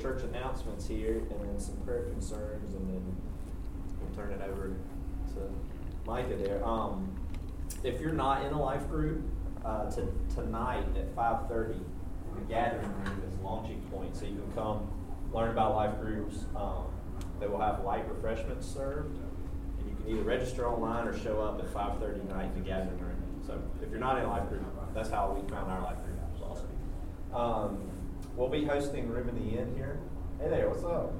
church 0.00 0.22
announcements 0.22 0.86
here 0.86 1.22
and 1.30 1.40
then 1.40 1.58
some 1.58 1.76
prayer 1.78 2.04
concerns, 2.04 2.74
and 2.74 2.88
then 2.88 3.16
we'll 4.00 4.16
turn 4.16 4.32
it 4.32 4.40
over 4.42 4.76
to 5.34 5.40
Micah 6.06 6.36
there. 6.36 6.64
Um, 6.66 7.14
if 7.84 8.00
you're 8.00 8.12
not 8.12 8.44
in 8.44 8.52
a 8.52 8.60
life 8.60 8.88
group, 8.88 9.22
uh, 9.64 9.90
to, 9.90 10.08
tonight 10.34 10.86
at 10.96 11.14
5.30, 11.14 11.78
the 12.34 12.40
gathering 12.48 12.92
room 13.04 13.22
is 13.28 13.38
launching 13.44 13.80
point, 13.92 14.16
so 14.16 14.24
you 14.24 14.36
can 14.36 14.52
come 14.54 14.90
learn 15.32 15.50
about 15.50 15.74
life 15.74 16.00
groups. 16.00 16.44
Um, 16.56 16.86
they 17.38 17.46
will 17.46 17.60
have 17.60 17.84
light 17.84 18.08
refreshments 18.08 18.66
served, 18.66 19.16
and 19.16 19.88
you 19.88 19.96
can 19.96 20.12
either 20.12 20.22
register 20.22 20.68
online 20.68 21.06
or 21.06 21.18
show 21.18 21.40
up 21.40 21.58
at 21.58 21.72
5.30 21.72 22.26
tonight 22.26 22.50
in 22.54 22.62
the 22.62 22.68
gathering 22.68 22.98
room. 22.98 23.42
So 23.46 23.60
if 23.82 23.90
you're 23.90 24.00
not 24.00 24.18
in 24.18 24.24
a 24.24 24.28
life 24.28 24.48
group, 24.48 24.62
that's 24.94 25.10
how 25.10 25.32
we 25.32 25.48
found 25.48 25.70
our 25.70 25.82
life 25.82 25.96
group. 26.04 26.16
It 26.16 26.40
was 26.40 26.58
awesome. 26.58 26.70
Um, 27.34 27.89
we'll 28.36 28.48
be 28.48 28.64
hosting 28.64 29.08
Room 29.08 29.28
in 29.28 29.34
the 29.34 29.58
Inn 29.58 29.74
here. 29.76 29.98
Hey 30.40 30.48
there, 30.48 30.68
what's 30.68 30.84
up? 30.84 31.12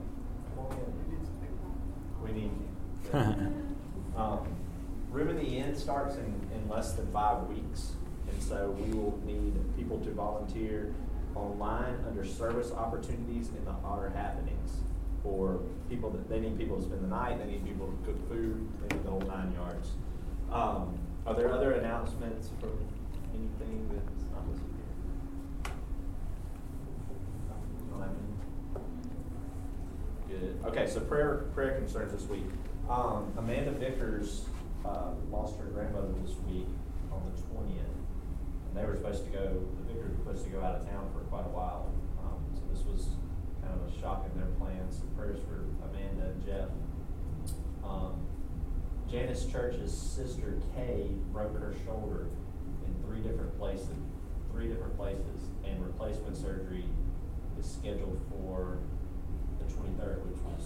Come 0.55 0.67
on 0.67 0.73
in. 0.73 1.01
We 2.23 2.33
need 2.33 2.51
you. 2.53 3.19
um, 4.17 4.47
Room 5.11 5.29
in 5.31 5.37
the 5.37 5.59
Inn 5.59 5.75
starts 5.75 6.17
in, 6.17 6.49
in 6.55 6.69
less 6.69 6.93
than 6.93 7.11
five 7.13 7.47
weeks. 7.49 7.93
And 8.31 8.43
so 8.43 8.71
we 8.79 8.93
will 8.93 9.19
need 9.25 9.55
people 9.77 9.99
to 10.01 10.11
volunteer 10.13 10.95
online 11.35 11.97
under 12.07 12.25
service 12.25 12.73
opportunities 12.73 13.49
in 13.49 13.65
the 13.65 13.75
honor 13.85 14.11
happenings 14.11 14.81
for 15.23 15.61
people 15.89 16.11
that 16.11 16.29
they 16.29 16.41
need 16.41 16.57
people 16.59 16.77
to 16.77 16.83
spend 16.83 17.03
the 17.03 17.09
night, 17.09 17.39
they 17.39 17.51
need 17.51 17.65
people 17.65 17.87
to 17.87 18.07
cook 18.07 18.29
food, 18.29 18.69
they 18.81 18.97
need 18.97 19.05
the 19.05 19.11
whole 19.11 19.21
nine 19.21 19.53
yards. 19.53 19.91
Um, 20.51 20.99
are 21.27 21.35
there 21.35 21.53
other 21.53 21.73
announcements 21.73 22.49
from 22.61 22.73
anything 23.35 23.91
that's 23.93 24.25
not 24.33 24.49
listed 24.49 24.67
here? 25.65 25.73
Don't 27.91 28.01
have 28.01 28.11
any? 28.11 28.31
Good. 30.31 30.61
Okay, 30.65 30.87
so 30.87 31.01
prayer 31.01 31.47
prayer 31.55 31.75
concerns 31.75 32.13
this 32.13 32.23
week. 32.31 32.47
Um, 32.89 33.33
Amanda 33.37 33.73
Vickers 33.73 34.45
uh, 34.85 35.11
lost 35.29 35.59
her 35.59 35.65
grandmother 35.67 36.13
this 36.23 36.37
week 36.47 36.69
on 37.11 37.21
the 37.27 37.43
twentieth. 37.43 37.83
And 38.69 38.77
they 38.77 38.85
were 38.87 38.95
supposed 38.95 39.25
to 39.25 39.31
go, 39.31 39.43
the 39.43 39.93
Vickers 39.93 40.13
were 40.13 40.19
supposed 40.19 40.45
to 40.45 40.51
go 40.51 40.61
out 40.63 40.77
of 40.77 40.89
town 40.89 41.11
for 41.13 41.19
quite 41.27 41.47
a 41.47 41.51
while. 41.51 41.93
Um, 42.23 42.39
so 42.55 42.63
this 42.73 42.87
was 42.87 43.09
kind 43.61 43.75
of 43.75 43.93
a 43.93 44.01
shock 44.01 44.31
in 44.33 44.39
their 44.39 44.51
plans. 44.63 44.99
So 44.99 45.05
prayers 45.19 45.41
for 45.51 45.67
Amanda 45.91 46.31
and 46.31 46.47
Jeff. 46.47 46.69
Um, 47.83 48.23
Janice 49.11 49.47
Church's 49.47 49.93
sister 49.93 50.63
Kay 50.77 51.09
broke 51.33 51.59
her 51.59 51.75
shoulder 51.85 52.29
in 52.87 52.95
three 53.03 53.19
different 53.19 53.59
places, 53.59 53.99
three 54.53 54.69
different 54.69 54.97
places, 54.97 55.51
and 55.67 55.85
replacement 55.85 56.37
surgery 56.37 56.85
is 57.59 57.67
scheduled 57.67 58.21
for 58.31 58.79
23rd, 59.71 60.27
which 60.27 60.41
was, 60.43 60.65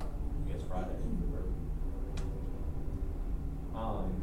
I 0.00 0.52
guess, 0.52 0.62
Friday. 0.68 0.92
Um, 3.74 4.22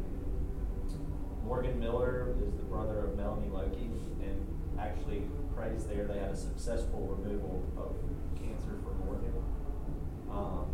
Morgan 1.44 1.78
Miller 1.78 2.34
is 2.42 2.52
the 2.54 2.62
brother 2.64 3.04
of 3.06 3.16
Melanie 3.16 3.50
Loki, 3.52 3.90
and 4.22 4.46
actually 4.78 5.22
prays 5.54 5.84
there. 5.84 6.04
They 6.06 6.18
had 6.18 6.30
a 6.30 6.36
successful 6.36 7.00
removal 7.00 7.62
of 7.76 7.94
cancer 8.40 8.76
for 8.82 8.92
Morgan. 9.04 9.32
Um, 10.30 10.66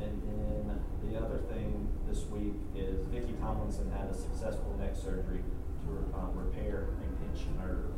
and 0.00 0.22
then 0.26 0.80
the 1.04 1.18
other 1.18 1.38
thing 1.48 1.88
this 2.08 2.24
week 2.26 2.54
is 2.74 3.06
Vicki 3.12 3.34
Tomlinson 3.40 3.90
had 3.92 4.10
a 4.10 4.14
successful 4.14 4.76
neck 4.78 4.94
surgery 4.96 5.44
to 5.86 6.18
um, 6.18 6.32
repair 6.34 6.88
a 6.98 7.22
pinched 7.22 7.48
nerve. 7.58 7.92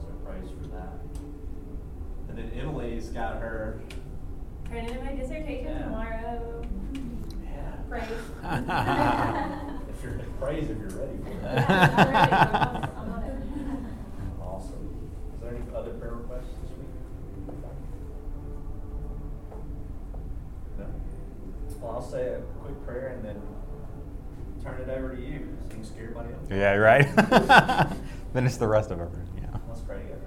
So 0.00 0.08
praise 0.24 0.48
for 0.50 0.68
that. 0.68 0.98
And 2.28 2.38
then 2.38 2.50
Emily's 2.58 3.08
got 3.08 3.36
her. 3.40 3.80
Turning 4.68 4.90
in 4.94 5.04
my 5.04 5.12
dissertation 5.14 5.66
Yeah. 5.66 5.82
tomorrow. 5.84 6.62
Yeah. 7.44 7.72
Praise. 7.88 8.04
If 9.98 10.04
you're 10.04 10.12
praise 10.38 10.70
if 10.70 10.78
you're 10.78 10.90
ready 10.90 11.18
for 11.24 11.30
it. 11.30 11.42
Yeah, 11.42 11.66
I'm 11.98 12.12
ready. 12.12 12.32
I'm 12.96 13.12
on- 13.12 13.22
it. 13.24 14.40
Awesome. 14.40 15.10
Is 15.34 15.40
there 15.40 15.50
any 15.50 15.60
other 15.74 15.90
prayer 15.94 16.12
requests 16.12 16.54
this 16.62 16.70
week? 16.78 17.56
No? 20.78 20.86
Well, 21.80 21.92
I'll 21.96 22.02
say 22.02 22.28
a 22.34 22.40
quick 22.62 22.86
prayer 22.86 23.08
and 23.16 23.24
then 23.24 23.42
turn 24.62 24.80
it 24.80 24.88
over 24.88 25.16
to 25.16 25.20
you. 25.20 25.48
Seems 25.72 25.88
scare 25.88 26.04
anybody 26.04 26.28
else? 26.34 26.46
Yeah, 26.48 26.74
right. 26.74 27.06
then 28.34 28.46
it's 28.46 28.56
the 28.58 28.68
rest 28.68 28.92
of 28.92 29.00
it. 29.00 29.08
Yeah. 29.36 29.46
Let's 29.68 29.80
pray 29.80 29.96
together. 29.98 30.20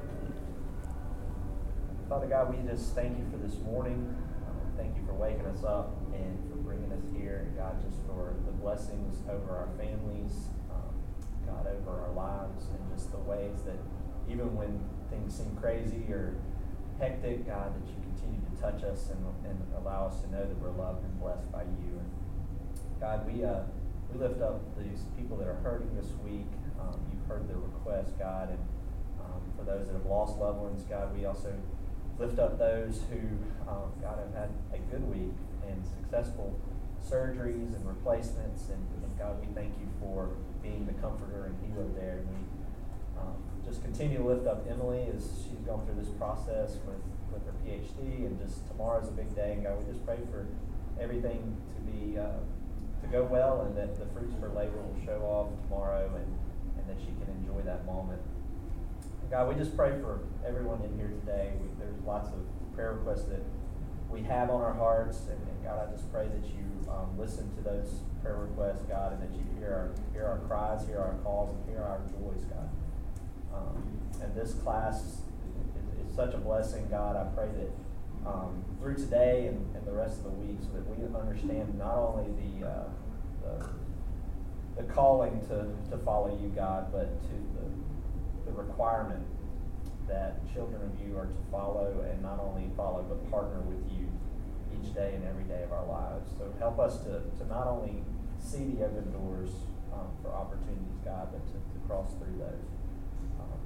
Father 2.11 2.27
God, 2.27 2.51
we 2.51 2.59
just 2.69 2.93
thank 2.93 3.17
you 3.17 3.23
for 3.31 3.37
this 3.37 3.57
morning. 3.63 4.03
Um, 4.43 4.59
thank 4.75 4.97
you 4.97 5.05
for 5.07 5.13
waking 5.13 5.45
us 5.45 5.63
up 5.63 5.95
and 6.11 6.35
for 6.51 6.57
bringing 6.57 6.91
us 6.91 6.99
here. 7.15 7.47
God, 7.55 7.79
just 7.87 8.03
for 8.03 8.35
the 8.45 8.51
blessings 8.51 9.23
over 9.31 9.55
our 9.55 9.69
families, 9.79 10.51
um, 10.67 10.91
God, 11.47 11.71
over 11.71 12.03
our 12.03 12.11
lives, 12.11 12.67
and 12.67 12.83
just 12.91 13.13
the 13.13 13.19
ways 13.19 13.63
that 13.63 13.79
even 14.27 14.57
when 14.59 14.83
things 15.09 15.39
seem 15.39 15.55
crazy 15.55 16.03
or 16.11 16.35
hectic, 16.99 17.47
God, 17.47 17.71
that 17.79 17.87
you 17.87 17.95
continue 18.03 18.43
to 18.43 18.55
touch 18.59 18.83
us 18.83 19.07
and, 19.15 19.23
and 19.47 19.63
allow 19.79 20.07
us 20.07 20.19
to 20.19 20.27
know 20.35 20.43
that 20.43 20.59
we're 20.59 20.75
loved 20.75 21.05
and 21.05 21.15
blessed 21.15 21.49
by 21.49 21.63
you. 21.63 21.95
And 21.95 22.11
God, 22.99 23.23
we 23.23 23.45
uh, 23.47 23.63
we 24.11 24.19
lift 24.19 24.41
up 24.41 24.59
these 24.75 25.07
people 25.15 25.37
that 25.37 25.47
are 25.47 25.63
hurting 25.63 25.95
this 25.95 26.11
week. 26.27 26.51
Um, 26.75 26.99
you've 27.07 27.23
heard 27.31 27.47
their 27.47 27.55
requests, 27.55 28.11
God, 28.19 28.51
and 28.51 28.59
um, 29.23 29.39
for 29.55 29.63
those 29.63 29.87
that 29.87 29.93
have 29.93 30.05
lost 30.05 30.35
loved 30.39 30.59
ones, 30.59 30.83
God, 30.83 31.15
we 31.15 31.23
also 31.23 31.55
lift 32.21 32.37
up 32.37 32.59
those 32.59 33.01
who, 33.09 33.17
um, 33.67 33.89
God, 33.99 34.19
have 34.21 34.33
had 34.37 34.49
a 34.73 34.77
good 34.93 35.01
week 35.09 35.33
and 35.67 35.81
successful 35.83 36.53
surgeries 37.01 37.73
and 37.73 37.81
replacements. 37.87 38.69
And, 38.69 38.85
and 39.01 39.17
God, 39.17 39.41
we 39.41 39.47
thank 39.55 39.73
you 39.79 39.87
for 39.99 40.29
being 40.61 40.85
the 40.85 40.93
comforter 41.01 41.49
and 41.49 41.57
healer 41.65 41.89
there. 41.97 42.21
And 42.21 42.29
we 42.29 42.41
um, 43.19 43.41
just 43.65 43.81
continue 43.81 44.19
to 44.19 44.23
lift 44.23 44.45
up 44.45 44.67
Emily 44.69 45.09
as 45.15 45.49
she's 45.49 45.65
gone 45.65 45.83
through 45.85 45.97
this 45.97 46.13
process 46.21 46.77
with, 46.85 47.01
with 47.33 47.41
her 47.49 47.57
PhD. 47.65 48.29
And 48.29 48.37
just 48.39 48.67
tomorrow's 48.69 49.09
a 49.09 49.17
big 49.17 49.35
day. 49.35 49.53
And 49.53 49.63
God, 49.63 49.81
we 49.81 49.91
just 49.91 50.05
pray 50.05 50.19
for 50.29 50.45
everything 51.01 51.57
to 51.73 51.81
be 51.89 52.19
uh, 52.19 52.37
to 53.01 53.07
go 53.07 53.23
well 53.23 53.65
and 53.65 53.75
that 53.75 53.97
the 53.97 54.05
fruits 54.13 54.35
of 54.35 54.41
her 54.41 54.53
labor 54.53 54.77
will 54.77 55.01
show 55.03 55.25
off 55.25 55.49
tomorrow 55.63 56.05
and, 56.05 56.29
and 56.77 56.85
that 56.85 57.01
she 57.01 57.09
can 57.17 57.33
enjoy 57.41 57.65
that 57.65 57.83
moment. 57.87 58.21
God, 59.31 59.47
we 59.47 59.55
just 59.55 59.77
pray 59.77 59.91
for 60.01 60.19
everyone 60.45 60.81
in 60.83 60.93
here 60.97 61.07
today. 61.07 61.53
We, 61.61 61.69
there's 61.79 61.95
lots 62.05 62.27
of 62.27 62.75
prayer 62.75 62.91
requests 62.95 63.23
that 63.29 63.39
we 64.09 64.23
have 64.23 64.49
on 64.49 64.59
our 64.59 64.73
hearts, 64.73 65.19
and, 65.29 65.39
and 65.39 65.63
God, 65.63 65.87
I 65.87 65.89
just 65.89 66.11
pray 66.11 66.27
that 66.27 66.45
you 66.47 66.91
um, 66.91 67.17
listen 67.17 67.49
to 67.55 67.61
those 67.61 68.01
prayer 68.21 68.35
requests, 68.35 68.83
God, 68.89 69.13
and 69.13 69.21
that 69.21 69.31
you 69.31 69.45
hear 69.57 69.71
our 69.71 69.91
hear 70.11 70.25
our 70.25 70.39
cries, 70.49 70.85
hear 70.85 70.99
our 70.99 71.13
calls, 71.23 71.55
and 71.55 71.69
hear 71.69 71.81
our 71.81 72.01
joys, 72.11 72.43
God. 72.43 72.69
Um, 73.55 74.01
and 74.21 74.35
this 74.35 74.53
class 74.55 75.01
is, 75.01 75.21
is 76.05 76.13
such 76.13 76.33
a 76.33 76.37
blessing, 76.37 76.89
God. 76.91 77.15
I 77.15 77.23
pray 77.33 77.47
that 77.55 78.29
um, 78.29 78.65
through 78.81 78.95
today 78.95 79.47
and, 79.47 79.65
and 79.77 79.87
the 79.87 79.93
rest 79.93 80.17
of 80.17 80.23
the 80.25 80.29
week, 80.31 80.57
so 80.61 80.73
that 80.73 80.85
we 80.89 81.17
understand 81.17 81.77
not 81.77 81.95
only 81.95 82.59
the 82.59 82.67
uh, 82.67 82.83
the, 83.43 83.69
the 84.75 84.83
calling 84.91 85.39
to, 85.47 85.73
to 85.89 86.03
follow 86.03 86.37
you, 86.37 86.49
God, 86.49 86.91
but 86.91 87.21
to 87.21 87.29
the 87.29 87.80
the 88.51 88.61
requirement 88.61 89.23
that 90.07 90.41
children 90.53 90.81
of 90.83 91.07
you 91.07 91.17
are 91.17 91.25
to 91.25 91.41
follow 91.51 92.03
and 92.09 92.21
not 92.21 92.39
only 92.39 92.69
follow 92.75 93.03
but 93.07 93.31
partner 93.31 93.61
with 93.61 93.79
you 93.91 94.11
each 94.75 94.93
day 94.93 95.13
and 95.15 95.23
every 95.25 95.43
day 95.43 95.63
of 95.63 95.71
our 95.71 95.85
lives. 95.85 96.31
So 96.37 96.51
help 96.59 96.79
us 96.79 96.97
to, 97.03 97.23
to 97.39 97.47
not 97.47 97.67
only 97.67 98.03
see 98.39 98.75
the 98.75 98.85
open 98.85 99.11
doors 99.11 99.51
um, 99.93 100.07
for 100.21 100.33
opportunities, 100.33 100.99
God, 101.05 101.29
but 101.31 101.45
to, 101.47 101.53
to 101.53 101.77
cross 101.87 102.11
through 102.19 102.37
those. 102.39 102.67
Um, 103.39 103.59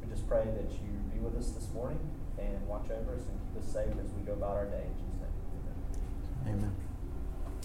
we 0.00 0.08
just 0.08 0.26
pray 0.28 0.44
that 0.44 0.72
you 0.80 0.88
be 1.12 1.18
with 1.20 1.36
us 1.36 1.50
this 1.50 1.68
morning 1.74 2.00
and 2.38 2.66
watch 2.66 2.88
over 2.90 3.14
us 3.14 3.26
and 3.28 3.36
keep 3.44 3.62
us 3.62 3.68
safe 3.68 3.92
as 4.00 4.12
we 4.16 4.22
go 4.24 4.32
about 4.32 4.56
our 4.56 4.66
day. 4.66 4.86
In 4.86 4.94
Jesus' 4.96 5.20
name. 6.46 6.56
Amen. 6.56 6.76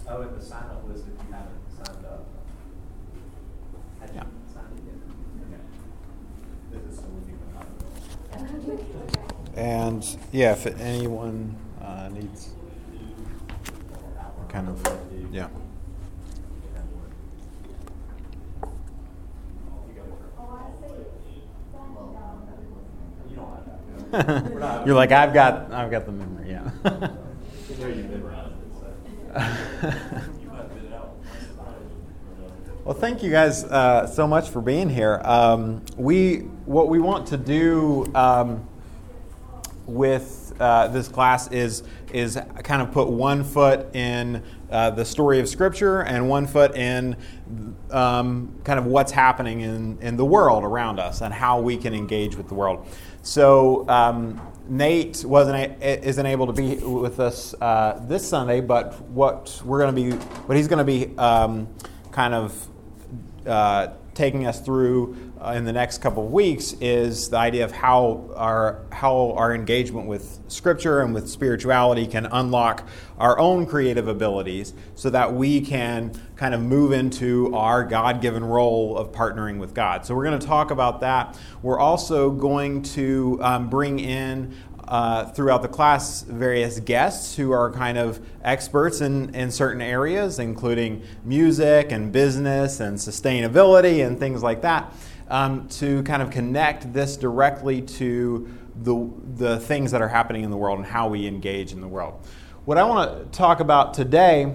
Oh, 0.10 0.22
and 0.22 0.36
the 0.36 0.44
sign 0.44 0.64
up 0.72 0.88
list 0.88 1.06
if 1.08 1.16
you 1.26 1.32
haven't 1.32 1.64
signed 1.72 2.06
up. 2.06 2.26
Yeah. 4.14 4.24
signed 4.54 4.72
it 4.78 4.84
yet? 4.86 5.00
Okay. 5.44 5.62
This 6.72 6.94
is 6.94 7.00
so 7.00 7.06
we 7.10 7.34
can 7.34 7.38
And 9.58 10.06
yeah, 10.32 10.52
if 10.52 10.68
anyone 10.80 11.56
uh, 11.82 12.10
needs 12.10 12.50
kind 14.50 14.70
of 14.70 15.00
yeah. 15.32 15.48
You 23.28 23.34
don't 23.36 24.14
have 24.14 24.80
to. 24.80 24.84
We're 24.86 24.94
like 24.94 25.12
I've 25.12 25.34
got 25.34 25.74
I've 25.74 25.90
got 25.90 26.06
the 26.06 26.12
memory. 26.12 26.52
Yeah. 26.52 26.70
Well, 32.88 32.96
thank 32.96 33.22
you 33.22 33.30
guys 33.30 33.66
uh, 33.66 34.08
so 34.08 34.26
much 34.26 34.48
for 34.48 34.62
being 34.62 34.90
here. 34.90 35.20
Um, 35.26 35.84
we 35.98 36.38
what 36.64 36.88
we 36.88 37.00
want 37.00 37.28
to 37.28 37.38
do 37.38 38.10
um, 38.16 38.66
with 39.88 40.54
uh, 40.60 40.88
this 40.90 41.08
class 41.08 41.50
is 41.52 41.84
is 42.14 42.40
kind 42.64 42.82
of 42.82 42.92
put 42.92 43.10
one 43.10 43.44
foot 43.44 43.94
in 43.96 44.44
uh, 44.70 44.90
the 44.92 45.06
story 45.06 45.40
of 45.40 45.48
Scripture 45.48 46.02
and 46.02 46.30
one 46.30 46.46
foot 46.48 46.76
in 46.76 47.16
um, 47.92 48.54
kind 48.64 48.80
of 48.80 48.86
what's 48.86 49.12
happening 49.12 49.62
in, 49.62 49.98
in 50.02 50.18
the 50.18 50.26
world 50.26 50.64
around 50.64 51.00
us 51.00 51.22
and 51.22 51.34
how 51.34 51.60
we 51.60 51.78
can 51.78 51.94
engage 51.94 52.36
with 52.36 52.48
the 52.48 52.54
world. 52.54 52.86
So 53.22 53.88
um, 53.90 54.42
Nate 54.68 55.24
wasn't 55.26 55.82
isn't 55.82 56.26
able 56.26 56.48
to 56.48 56.54
be 56.54 56.76
with 56.76 57.20
us 57.20 57.54
uh, 57.62 58.00
this 58.08 58.28
Sunday, 58.28 58.62
but 58.62 59.02
what 59.10 59.62
we're 59.66 59.80
going 59.80 59.96
to 59.96 60.02
be, 60.02 60.12
what 60.46 60.58
he's 60.58 60.68
going 60.68 60.86
to 60.86 60.86
be 60.86 61.18
um, 61.18 61.68
kind 62.12 62.34
of 62.34 62.68
uh, 63.46 63.90
taking 64.18 64.46
us 64.48 64.60
through 64.60 65.16
uh, 65.40 65.52
in 65.52 65.64
the 65.64 65.72
next 65.72 66.00
couple 66.00 66.26
of 66.26 66.32
weeks 66.32 66.74
is 66.82 67.30
the 67.30 67.38
idea 67.38 67.64
of 67.64 67.72
how 67.72 68.30
our 68.36 68.82
how 68.92 69.34
our 69.38 69.54
engagement 69.54 70.08
with 70.08 70.40
Scripture 70.48 71.02
and 71.02 71.14
with 71.14 71.30
spirituality 71.30 72.08
can 72.08 72.26
unlock 72.26 72.88
our 73.20 73.38
own 73.38 73.66
creative 73.66 74.08
abilities, 74.08 74.74
so 74.96 75.10
that 75.12 75.34
we 75.34 75.62
can 75.62 76.12
kind 76.36 76.54
of 76.54 76.62
move 76.62 76.92
into 76.92 77.56
our 77.56 77.84
God-given 77.84 78.44
role 78.44 78.98
of 78.98 79.12
partnering 79.12 79.60
with 79.60 79.74
God. 79.74 80.06
So 80.06 80.16
we're 80.16 80.26
going 80.26 80.40
to 80.40 80.48
talk 80.48 80.72
about 80.72 81.02
that. 81.02 81.38
We're 81.62 81.80
also 81.80 82.32
going 82.32 82.82
to 82.84 83.40
um, 83.42 83.70
bring 83.70 84.00
in 84.00 84.56
uh, 84.88 85.26
throughout 85.26 85.62
the 85.62 85.68
class 85.68 86.22
various 86.22 86.80
guests 86.80 87.36
who 87.36 87.52
are 87.52 87.72
kind 87.72 87.98
of 87.98 88.20
experts 88.44 89.02
in, 89.02 89.34
in 89.36 89.52
certain 89.52 89.82
areas, 89.82 90.40
including 90.40 91.04
music 91.24 91.92
and 91.92 92.12
business 92.12 92.80
and 92.80 92.98
sustainability 92.98 94.06
and 94.06 94.18
things 94.18 94.42
like 94.42 94.62
that, 94.62 94.94
um, 95.30 95.68
to 95.68 96.04
kind 96.04 96.22
of 96.22 96.30
connect 96.32 96.94
this 96.94 97.18
directly 97.18 97.82
to 97.82 98.48
the, 98.84 99.10
the 99.36 99.60
things 99.60 99.92
that 99.92 100.02
are 100.02 100.08
happening 100.08 100.44
in 100.44 100.52
the 100.52 100.58
world 100.58 100.78
and 100.78 100.88
how 100.88 101.08
we 101.08 101.28
engage 101.28 101.74
in 101.74 101.82
the 101.82 101.88
world. 101.88 102.20
What 102.66 102.78
I 102.78 102.84
want 102.84 103.32
to 103.32 103.38
talk 103.38 103.60
about 103.60 103.94
today 103.94 104.54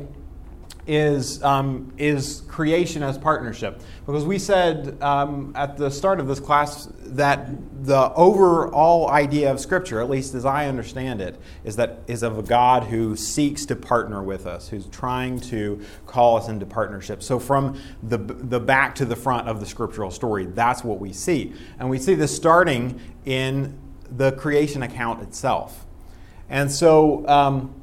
is, 0.86 1.42
um, 1.44 1.92
is 1.96 2.42
creation 2.48 3.02
as 3.02 3.16
partnership. 3.16 3.80
Because 4.04 4.24
we 4.24 4.38
said 4.38 5.00
um, 5.00 5.52
at 5.54 5.76
the 5.76 5.90
start 5.90 6.18
of 6.18 6.26
this 6.26 6.40
class 6.40 6.88
that 7.02 7.48
the 7.84 8.12
overall 8.14 9.08
idea 9.08 9.50
of 9.50 9.60
Scripture, 9.60 10.00
at 10.00 10.10
least 10.10 10.34
as 10.34 10.44
I 10.44 10.66
understand 10.66 11.20
it, 11.20 11.40
is 11.62 11.76
that 11.76 12.00
is 12.08 12.22
of 12.22 12.38
a 12.38 12.42
God 12.42 12.84
who 12.84 13.14
seeks 13.14 13.64
to 13.66 13.76
partner 13.76 14.22
with 14.22 14.46
us, 14.46 14.68
who's 14.68 14.86
trying 14.86 15.38
to 15.40 15.80
call 16.06 16.36
us 16.36 16.48
into 16.48 16.66
partnership. 16.66 17.22
So 17.22 17.38
from 17.38 17.80
the, 18.02 18.18
the 18.18 18.60
back 18.60 18.96
to 18.96 19.04
the 19.04 19.16
front 19.16 19.48
of 19.48 19.60
the 19.60 19.66
scriptural 19.66 20.10
story, 20.10 20.46
that's 20.46 20.82
what 20.82 20.98
we 20.98 21.12
see. 21.12 21.52
And 21.78 21.88
we 21.88 21.98
see 21.98 22.14
this 22.14 22.34
starting 22.34 23.00
in 23.24 23.78
the 24.10 24.32
creation 24.32 24.82
account 24.82 25.22
itself. 25.22 25.86
And 26.48 26.70
so 26.70 27.26
um, 27.28 27.80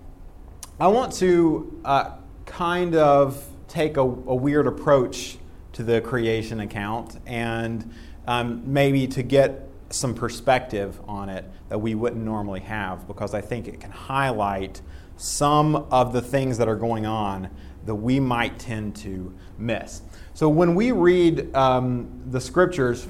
I 0.79 0.87
want 0.87 1.13
to 1.13 1.81
uh, 1.83 2.11
kind 2.49 2.95
of 2.95 3.45
take 3.67 3.95
a, 3.95 4.01
a, 4.01 4.03
weird 4.05 4.65
approach 4.65 5.37
to 5.71 5.83
the 5.83 6.01
creation 6.01 6.59
account 6.59 7.17
and 7.27 7.93
um, 8.27 8.61
maybe 8.65 9.07
to 9.07 9.21
get 9.21 9.69
some 9.91 10.15
perspective 10.15 10.99
on 11.07 11.29
it 11.29 11.45
that 11.69 11.77
we 11.77 11.93
wouldn't 11.93 12.23
normally 12.23 12.59
have 12.59 13.07
because 13.07 13.35
I 13.35 13.41
think 13.41 13.67
it 13.67 13.79
can 13.79 13.91
highlight 13.91 14.81
some 15.15 15.75
of 15.75 16.11
the 16.11 16.21
things 16.21 16.57
that 16.57 16.67
are 16.67 16.75
going 16.75 17.05
on 17.05 17.49
that 17.85 17.95
we 17.95 18.19
might 18.19 18.57
tend 18.57 18.95
to 18.97 19.33
miss. 19.57 20.01
So 20.33 20.49
when 20.49 20.73
we 20.73 20.91
read 20.91 21.55
um, 21.55 22.23
the 22.31 22.41
scriptures, 22.41 23.07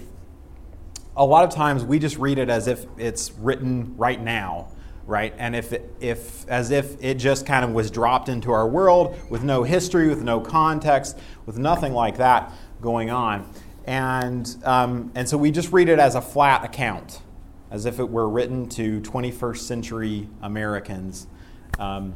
a 1.15 1.25
lot 1.25 1.45
of 1.45 1.49
times 1.53 1.85
we 1.85 1.97
just 1.97 2.17
read 2.17 2.37
it 2.37 2.49
as 2.49 2.67
if 2.67 2.85
it's 2.97 3.31
written 3.31 3.95
right 3.97 4.21
now 4.21 4.69
right? 5.09 5.33
And 5.37 5.55
if, 5.55 5.73
if 5.99 6.47
as 6.47 6.69
if 6.71 6.95
it 7.03 7.15
just 7.15 7.45
kind 7.45 7.65
of 7.65 7.71
was 7.71 7.89
dropped 7.89 8.29
into 8.29 8.51
our 8.51 8.67
world 8.67 9.17
with 9.29 9.43
no 9.43 9.63
history, 9.63 10.07
with 10.07 10.21
no 10.21 10.39
context, 10.39 11.17
with 11.45 11.57
nothing 11.57 11.93
like 11.93 12.17
that 12.17 12.53
going 12.79 13.09
on. 13.09 13.51
And, 13.85 14.55
um, 14.63 15.11
and 15.15 15.27
so 15.27 15.35
we 15.37 15.49
just 15.49 15.73
read 15.73 15.89
it 15.89 15.97
as 15.97 16.13
a 16.13 16.21
flat 16.21 16.63
account, 16.63 17.21
as 17.71 17.87
if 17.87 17.99
it 17.99 18.07
were 18.07 18.29
written 18.29 18.69
to 18.69 19.01
21st 19.01 19.57
century 19.57 20.29
Americans, 20.43 21.25
um, 21.79 22.13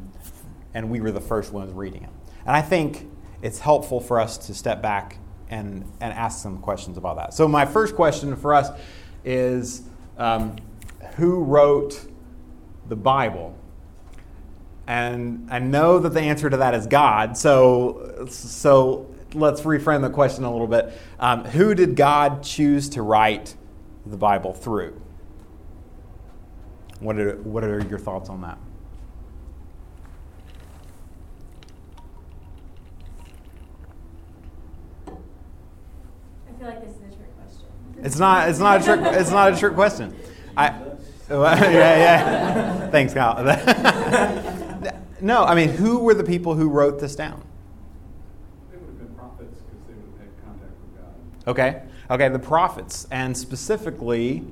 and 0.76 0.90
we 0.90 1.02
were 1.02 1.12
the 1.12 1.22
first 1.22 1.52
ones 1.52 1.74
reading 1.74 2.04
it. 2.04 2.10
And 2.46 2.56
I 2.56 2.62
think 2.62 3.10
it's 3.42 3.60
helpful 3.60 4.00
for 4.00 4.20
us 4.20 4.38
to 4.38 4.54
step 4.54 4.84
back 4.84 5.18
and, 5.50 5.84
and 6.00 6.14
ask 6.14 6.42
some 6.42 6.60
questions 6.60 6.98
about 6.98 7.16
that. 7.18 7.34
So, 7.34 7.48
my 7.48 7.66
first 7.66 7.96
question 7.96 8.36
for 8.36 8.54
us 8.54 8.70
is 9.26 9.84
um, 10.18 10.58
who 11.16 11.44
wrote 11.44 12.08
the 12.88 12.96
Bible? 12.96 13.56
And 14.86 15.48
I 15.50 15.60
know 15.60 16.00
that 16.00 16.10
the 16.10 16.22
answer 16.22 16.50
to 16.50 16.58
that 16.58 16.74
is 16.74 16.88
God. 16.88 17.38
So, 17.38 18.26
so 18.30 19.14
let's 19.34 19.62
reframe 19.62 20.02
the 20.02 20.10
question 20.10 20.44
a 20.44 20.52
little 20.52 20.68
bit. 20.68 20.92
Um, 21.20 21.46
who 21.46 21.74
did 21.74 21.96
God 21.96 22.44
choose 22.44 22.90
to 22.90 23.02
write 23.02 23.56
the 24.06 24.18
Bible 24.18 24.54
through? 24.54 25.00
What 27.00 27.18
are, 27.18 27.38
what 27.38 27.64
are 27.64 27.80
your 27.88 28.00
thoughts 28.00 28.30
on 28.30 28.42
that? 28.42 28.58
I 35.08 35.12
feel 36.60 36.68
like 36.68 36.82
this 36.86 36.96
is 36.96 37.02
a 37.02 37.16
trick 37.16 37.36
question. 37.38 37.68
It's 38.04 38.20
not. 38.20 38.50
It's 38.50 38.60
not 38.60 38.82
a 38.82 38.84
trick. 38.84 39.00
It's 39.20 39.32
not 39.32 39.54
a 39.54 39.58
trick 39.58 39.74
question. 39.74 40.16
I. 40.56 40.93
yeah, 41.30 41.70
yeah. 41.72 42.90
Thanks, 42.90 43.14
Kyle. 43.14 43.44
no, 45.22 45.44
I 45.44 45.56
mean, 45.56 45.70
who 45.70 46.00
were 46.00 46.14
the 46.14 46.24
people 46.24 46.56
who 46.56 46.70
wrote 46.70 47.00
this 47.00 47.16
down? 47.16 47.44
They 48.72 48.78
would 48.78 48.88
have 48.88 48.98
been 48.98 49.16
prophets 49.16 49.62
because 49.62 49.88
they 49.88 49.94
would 49.94 50.06
have 50.20 50.20
had 50.20 50.46
contact 50.46 50.72
with 50.82 51.46
God. 51.46 51.50
Okay. 51.52 51.84
Okay, 52.10 52.30
the 52.30 52.40
prophets, 52.40 53.08
and 53.12 53.36
specifically, 53.36 54.44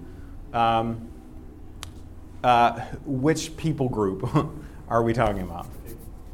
um, 0.53 1.09
uh, 2.43 2.79
which 3.05 3.55
people 3.57 3.89
group 3.89 4.27
are 4.89 5.03
we 5.03 5.13
talking 5.13 5.41
about? 5.41 5.67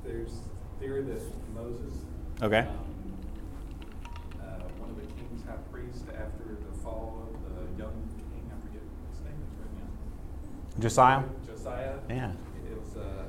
There's 0.06 0.30
theory 0.80 1.02
that 1.04 1.22
Moses, 1.54 1.94
Okay. 2.42 2.60
um, 2.60 2.68
Josiah? 10.80 11.24
Josiah. 11.46 11.94
Yeah. 12.10 12.32
It 12.70 12.78
was 12.80 12.98
uh, 12.98 13.24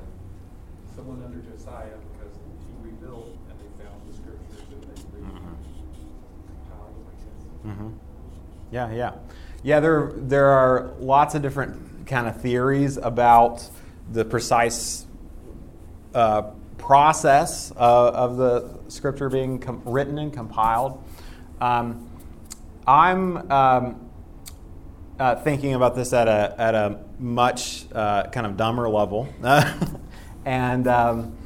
someone 0.94 1.22
under 1.24 1.38
Josiah 1.38 1.86
because 2.12 2.36
he 2.60 2.88
rebuilt 2.90 3.36
and 3.50 3.58
they 3.58 3.84
found 3.84 4.00
the 4.08 4.14
scriptures 4.14 4.62
and 4.70 5.12
they 5.12 5.20
Mhm. 5.20 5.56
compiled. 7.64 7.78
Mhm. 7.78 7.92
Yeah, 8.70 8.90
yeah, 8.92 9.12
yeah. 9.62 9.80
There, 9.80 10.12
there 10.16 10.46
are 10.48 10.90
lots 11.00 11.34
of 11.34 11.42
different 11.42 12.06
kind 12.06 12.26
of 12.26 12.40
theories 12.40 12.96
about 12.98 13.68
the 14.12 14.24
precise 14.24 15.06
uh, 16.14 16.42
process 16.78 17.72
uh, 17.76 18.08
of 18.10 18.36
the 18.36 18.68
scripture 18.88 19.28
being 19.28 19.58
com- 19.58 19.82
written 19.84 20.18
and 20.18 20.32
compiled. 20.32 21.02
Um, 21.60 22.08
I'm 22.86 23.50
um, 23.50 24.00
uh, 25.18 25.36
thinking 25.36 25.74
about 25.74 25.94
this 25.94 26.12
at 26.14 26.28
a 26.28 26.54
at 26.58 26.74
a 26.74 26.98
much 27.18 27.86
uh, 27.92 28.24
kind 28.28 28.46
of 28.46 28.56
dumber 28.56 28.88
level, 28.88 29.28
and 30.44 30.86
um, 30.88 31.36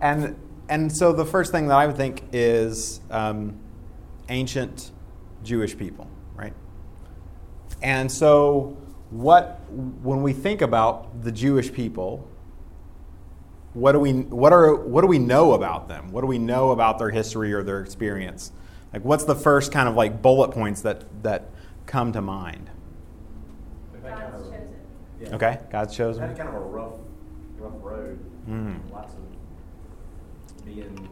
and 0.00 0.36
and 0.68 0.94
so 0.94 1.12
the 1.12 1.24
first 1.24 1.52
thing 1.52 1.68
that 1.68 1.76
I 1.76 1.86
would 1.86 1.96
think 1.96 2.22
is 2.32 3.00
um, 3.10 3.58
ancient 4.28 4.90
Jewish 5.42 5.76
people, 5.76 6.08
right? 6.34 6.52
And 7.82 8.10
so, 8.10 8.76
what 9.10 9.60
when 9.70 10.22
we 10.22 10.32
think 10.32 10.62
about 10.62 11.22
the 11.22 11.32
Jewish 11.32 11.72
people, 11.72 12.28
what 13.74 13.92
do 13.92 14.00
we 14.00 14.12
what 14.12 14.52
are 14.52 14.74
what 14.74 15.02
do 15.02 15.06
we 15.06 15.18
know 15.18 15.52
about 15.52 15.88
them? 15.88 16.10
What 16.10 16.22
do 16.22 16.26
we 16.26 16.38
know 16.38 16.70
about 16.70 16.98
their 16.98 17.10
history 17.10 17.52
or 17.52 17.62
their 17.62 17.80
experience? 17.80 18.52
Like, 18.92 19.04
what's 19.04 19.24
the 19.24 19.34
first 19.34 19.72
kind 19.72 19.88
of 19.88 19.94
like 19.94 20.22
bullet 20.22 20.50
points 20.50 20.80
that 20.82 21.04
that 21.22 21.50
come 21.86 22.12
to 22.12 22.20
mind? 22.20 22.70
They've 23.92 24.02
had 24.02 24.14
kind 24.18 24.32
God's 24.32 24.46
of- 24.46 24.52
chosen. 24.52 24.74
Yeah. 25.28 25.34
Okay, 25.36 25.58
God's 25.70 25.90
They've 25.90 25.96
chosen. 26.06 26.22
had 26.28 26.36
kind 26.36 26.48
of 26.48 26.54
a 26.54 26.58
rough, 26.60 26.94
rough 27.58 27.72
road. 27.80 28.18
Mhm. 28.48 28.90
Lots 28.92 29.14
of 29.14 30.64
being 30.64 31.08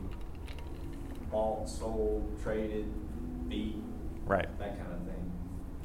bought, 1.30 1.68
sold, 1.68 2.28
traded, 2.42 2.86
beat, 3.48 3.76
Right. 4.26 4.46
that 4.58 4.78
kind 4.78 4.92
of 4.92 5.00
thing. 5.00 5.30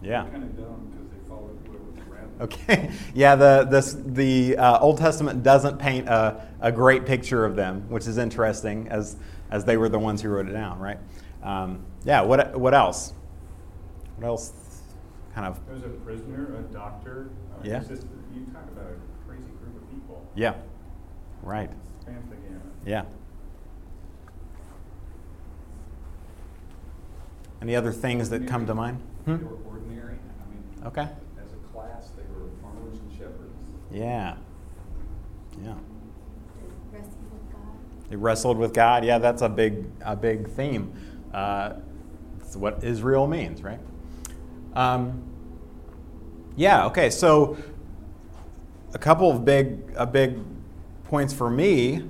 Yeah. 0.02 0.24
Kind 0.30 0.44
of 0.44 0.58
dumb 0.58 0.88
because 0.92 1.10
they 1.12 1.28
followed 1.28 1.58
whoever 1.66 1.84
was 1.84 1.98
around 2.10 2.40
them. 2.40 2.42
Okay. 2.42 2.92
Yeah, 3.14 3.36
the, 3.36 3.68
this, 3.70 3.98
the 4.06 4.58
uh, 4.58 4.80
Old 4.80 4.98
Testament 4.98 5.44
doesn't 5.44 5.78
paint 5.78 6.08
a, 6.08 6.48
a 6.62 6.72
great 6.72 7.06
picture 7.06 7.46
of 7.46 7.56
them, 7.56 7.82
which 7.90 8.08
is 8.08 8.18
interesting 8.18 8.88
as, 8.90 9.18
as 9.52 9.66
they 9.66 9.78
were 9.78 9.90
the 9.90 10.00
ones 10.00 10.22
who 10.22 10.30
wrote 10.30 10.48
it 10.48 10.54
down, 10.54 10.80
right? 10.80 11.00
Um, 11.44 11.84
yeah, 12.06 12.22
what, 12.22 12.58
what 12.60 12.74
else? 12.74 13.14
What 14.18 14.28
else 14.28 14.54
kind 15.34 15.48
of. 15.48 15.60
There 15.66 15.76
was 15.76 15.84
a 15.84 15.90
prisoner, 15.90 16.56
a 16.58 16.74
doctor. 16.74 17.30
uh, 17.54 17.62
Yeah. 17.64 17.80
Just, 17.80 18.06
you 18.40 18.46
talk 18.54 18.64
about 18.72 18.86
a 18.92 19.28
crazy 19.28 19.44
group 19.62 19.82
of 19.82 19.90
people. 19.92 20.26
Yeah. 20.36 20.56
Right. 21.44 21.70
Spans 22.02 22.30
the 22.30 22.36
gamut. 22.36 22.62
Yeah. 22.86 23.04
Any 27.62 27.76
other 27.76 27.92
things 27.92 28.30
that 28.30 28.48
come 28.48 28.66
to 28.68 28.74
mind? 28.74 29.00
They 29.26 29.34
Hmm? 29.34 29.46
were 29.46 29.58
ordinary. 29.70 30.16
I 30.16 30.50
mean, 30.52 30.88
Okay. 30.88 31.02
as 31.02 31.54
a 31.54 31.74
class, 31.74 32.10
they 32.16 32.24
were 32.34 32.48
farmers 32.62 32.98
and 33.00 33.12
shepherds. 33.12 33.54
Yeah. 33.92 34.36
Yeah. 35.62 35.74
Wrestling 36.94 37.30
with 37.34 37.52
God. 37.52 38.10
They 38.10 38.16
wrestled 38.16 38.58
with 38.58 38.74
God. 38.74 39.04
Yeah, 39.04 39.18
that's 39.18 39.42
a 39.42 39.50
big 39.50 39.86
a 40.06 40.16
big 40.16 40.48
theme. 40.50 40.94
Uh, 41.34 41.74
it's 42.40 42.56
what 42.56 42.84
Israel 42.84 43.28
means, 43.28 43.62
right? 43.62 43.80
Um, 44.74 45.22
yeah. 46.56 46.86
Okay. 46.86 47.10
So 47.10 47.58
a 48.94 48.98
couple 48.98 49.32
of 49.32 49.46
big 49.46 49.94
a 49.96 50.06
big 50.06 50.40
points 51.06 51.34
for 51.34 51.50
me: 51.50 52.04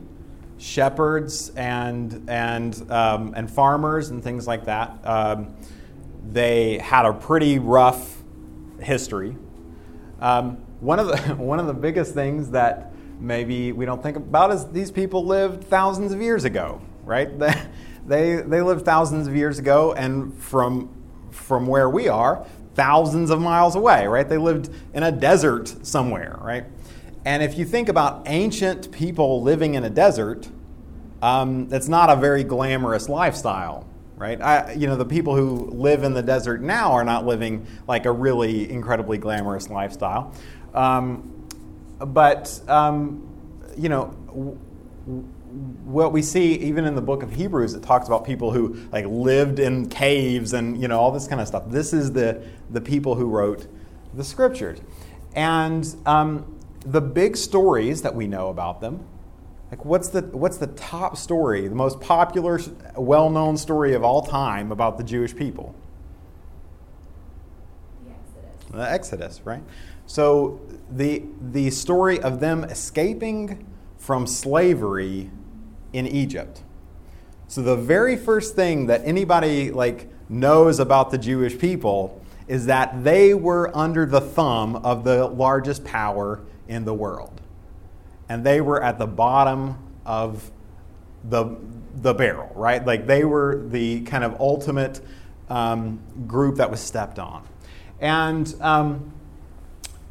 shepherds 0.58 1.50
and 1.56 2.30
and 2.30 2.92
um, 2.92 3.34
and 3.36 3.50
farmers 3.50 4.10
and 4.10 4.24
things 4.24 4.48
like 4.48 4.66
that. 4.66 5.00
Um, 5.04 5.56
they 6.32 6.78
had 6.78 7.06
a 7.06 7.14
pretty 7.14 7.60
rough 7.60 8.18
history. 8.80 9.36
Um, 10.20 10.58
one 10.80 11.00
of 11.00 11.08
the 11.08 11.18
one 11.38 11.60
of 11.60 11.68
the 11.68 11.74
biggest 11.74 12.14
things 12.14 12.52
that 12.52 12.94
maybe 13.20 13.72
we 13.72 13.86
don't 13.86 14.02
think 14.02 14.18
about 14.18 14.52
is 14.52 14.68
these 14.68 14.92
people 14.92 15.26
lived 15.26 15.66
thousands 15.66 16.12
of 16.12 16.22
years 16.22 16.46
ago, 16.46 16.82
right? 17.04 17.38
They 17.38 17.54
they, 18.06 18.36
they 18.38 18.62
lived 18.62 18.86
thousands 18.86 19.28
of 19.28 19.36
years 19.36 19.60
ago, 19.60 19.94
and 19.94 20.34
from 20.42 20.90
from 21.32 21.68
where 21.68 21.90
we 21.90 22.08
are, 22.08 22.46
thousands 22.80 23.30
of 23.30 23.42
miles 23.42 23.76
away, 23.76 24.08
right? 24.08 24.30
They 24.30 24.38
lived 24.38 24.70
in 24.94 25.04
a 25.04 25.12
desert 25.12 25.86
somewhere, 25.86 26.40
right? 26.42 26.64
And 27.26 27.44
if 27.44 27.58
you 27.58 27.66
think 27.66 27.90
about 27.90 28.24
ancient 28.26 28.90
people 28.94 29.42
living 29.42 29.74
in 29.76 29.84
a 29.84 29.90
desert, 29.90 30.48
um, 31.22 31.68
it's 31.74 31.90
not 31.90 32.10
a 32.10 32.16
very 32.16 32.46
glamorous 32.46 33.10
lifestyle, 33.10 33.86
right? 34.16 34.42
I, 34.42 34.72
you 34.72 34.88
know, 34.88 34.96
the 34.96 35.04
people 35.04 35.36
who 35.36 35.70
live 35.72 36.04
in 36.04 36.14
the 36.14 36.24
desert 36.24 36.62
now 36.62 36.94
are 36.94 37.04
not 37.04 37.26
living 37.26 37.68
like 37.86 38.06
a 38.06 38.12
really 38.14 38.72
incredibly 38.72 39.18
glamorous 39.18 39.70
lifestyle. 39.70 40.34
Um, 40.74 41.50
but, 42.00 42.62
um, 42.70 43.28
you 43.78 43.90
know, 43.90 44.16
w- 44.28 44.58
what 45.86 46.12
we 46.12 46.22
see 46.22 46.54
even 46.56 46.86
in 46.86 46.96
the 46.96 47.02
book 47.02 47.24
of 47.24 47.34
Hebrews, 47.34 47.74
it 47.74 47.84
talks 47.84 48.08
about 48.08 48.26
people 48.26 48.52
who 48.52 48.76
like 48.92 49.06
lived 49.06 49.60
in 49.60 49.90
caves 49.90 50.54
and 50.54 50.82
you 50.82 50.88
know 50.88 51.00
all 51.00 51.12
this 51.12 51.28
kind 51.28 51.42
of 51.42 51.48
stuff. 51.48 51.64
This 51.68 51.94
is 51.94 52.12
the 52.14 52.44
the 52.70 52.82
people 52.82 53.16
who 53.16 53.28
wrote 53.28 53.68
the 54.14 54.24
scriptures, 54.24 54.80
and 55.36 55.96
um, 56.06 56.60
the 56.86 57.02
big 57.02 57.36
stories 57.38 58.02
that 58.04 58.16
we 58.16 58.28
know 58.28 58.50
about 58.50 58.82
them 58.82 59.06
like 59.72 59.86
what's 59.86 60.10
the 60.10 60.22
what's 60.22 60.58
the 60.58 60.68
top 60.68 61.16
story, 61.16 61.68
the 61.68 61.76
most 61.76 62.02
popular, 62.02 62.60
well-known 62.96 63.56
story 63.56 63.94
of 63.94 64.04
all 64.04 64.24
time 64.24 64.72
about 64.72 64.98
the 64.98 65.04
Jewish 65.04 65.36
people? 65.36 65.76
The 68.04 68.12
Exodus. 68.12 68.72
The 68.72 68.92
Exodus, 68.92 69.42
right? 69.46 69.64
So 70.08 70.60
the 70.90 71.24
the 71.40 71.70
story 71.70 72.20
of 72.20 72.40
them 72.40 72.64
escaping 72.64 73.68
from 74.00 74.26
slavery 74.26 75.30
in 75.94 76.08
Egypt. 76.08 76.64
So 77.48 77.62
the 77.62 77.76
very 77.76 78.18
first 78.18 78.56
thing 78.56 78.88
that 78.88 79.02
anybody 79.06 79.72
like 79.72 80.10
knows 80.30 80.80
about 80.80 81.12
the 81.12 81.18
Jewish 81.18 81.58
people 81.58 82.20
is 82.48 82.66
that 82.66 83.04
they 83.04 83.34
were 83.36 83.76
under 83.78 84.08
the 84.08 84.22
thumb 84.22 84.78
of 84.78 85.04
the 85.04 85.28
largest 85.28 85.84
power 85.84 86.42
in 86.68 86.86
the 86.86 86.94
world. 86.94 87.42
And 88.28 88.44
they 88.44 88.62
were 88.62 88.82
at 88.82 88.98
the 88.98 89.08
bottom 89.08 89.78
of 90.06 90.52
the 91.24 91.58
the 92.02 92.14
barrel, 92.14 92.52
right? 92.56 92.86
Like 92.86 93.08
they 93.08 93.26
were 93.26 93.64
the 93.68 94.02
kind 94.02 94.24
of 94.24 94.40
ultimate 94.40 95.02
um, 95.50 96.00
group 96.28 96.58
that 96.58 96.70
was 96.72 96.80
stepped 96.80 97.20
on, 97.20 97.46
and 98.00 98.54
um, 98.62 99.12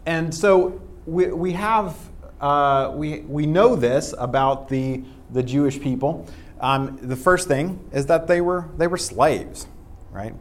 and 0.04 0.34
so 0.34 0.80
we, 1.06 1.26
we 1.28 1.52
have 1.52 1.96
uh, 2.40 2.92
we 2.94 3.20
we 3.20 3.46
know 3.46 3.76
this 3.76 4.14
about 4.18 4.68
the 4.68 5.02
the 5.30 5.42
Jewish 5.42 5.80
people. 5.80 6.26
Um, 6.60 6.98
the 7.00 7.16
first 7.16 7.48
thing 7.48 7.78
is 7.92 8.06
that 8.06 8.26
they 8.26 8.40
were 8.40 8.68
they 8.76 8.86
were 8.86 8.98
slaves, 8.98 9.66
right? 10.10 10.34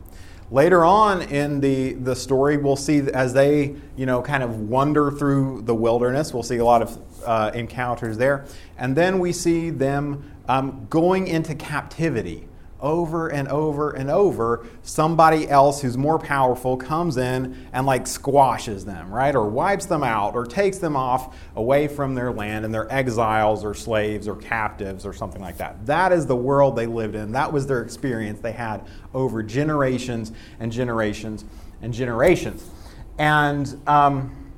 Later 0.49 0.85
on 0.85 1.23
in 1.23 1.59
the, 1.59 1.93
the 1.93 2.15
story, 2.15 2.55
we'll 2.55 2.77
see 2.77 2.99
as 3.13 3.33
they, 3.33 3.75
you 3.97 4.05
know, 4.05 4.21
kind 4.21 4.43
of 4.43 4.69
wander 4.69 5.11
through 5.11 5.63
the 5.63 5.75
wilderness, 5.75 6.33
we'll 6.33 6.41
see 6.41 6.55
a 6.55 6.63
lot 6.63 6.81
of 6.81 6.97
uh, 7.25 7.51
encounters 7.53 8.17
there. 8.17 8.45
And 8.77 8.95
then 8.95 9.19
we 9.19 9.33
see 9.33 9.71
them 9.71 10.31
um, 10.47 10.87
going 10.89 11.27
into 11.27 11.53
captivity 11.53 12.46
over 12.79 13.29
and 13.29 13.47
over 13.47 13.91
and 13.91 14.09
over. 14.09 14.65
Somebody 14.83 15.49
else 15.49 15.81
who's 15.81 15.97
more 15.97 16.19
powerful 16.19 16.77
comes 16.77 17.17
in 17.17 17.67
and 17.73 17.85
like 17.85 18.05
squashes 18.05 18.85
them, 18.85 19.11
right? 19.13 19.35
Or 19.35 19.47
wipes 19.47 19.85
them 19.85 20.03
out 20.03 20.35
or 20.35 20.45
takes 20.45 20.77
them 20.77 20.95
off 20.95 21.35
away 21.55 21.87
from 21.87 22.13
their 22.13 22.31
land 22.31 22.65
and 22.65 22.73
they're 22.73 22.91
exiles 22.93 23.63
or 23.63 23.73
slaves 23.73 24.27
or 24.27 24.35
captives 24.35 25.05
or 25.05 25.13
something 25.13 25.41
like 25.41 25.57
that. 25.57 25.85
That 25.85 26.11
is 26.11 26.25
the 26.25 26.35
world 26.35 26.75
they 26.75 26.87
lived 26.87 27.15
in. 27.15 27.31
That 27.31 27.51
was 27.51 27.65
their 27.67 27.81
experience 27.81 28.39
they 28.39 28.51
had 28.51 28.87
over 29.13 29.41
generations 29.41 30.31
and 30.59 30.71
generations 30.71 31.45
and 31.81 31.93
generations. 31.93 32.69
And 33.17 33.81
um, 33.87 34.53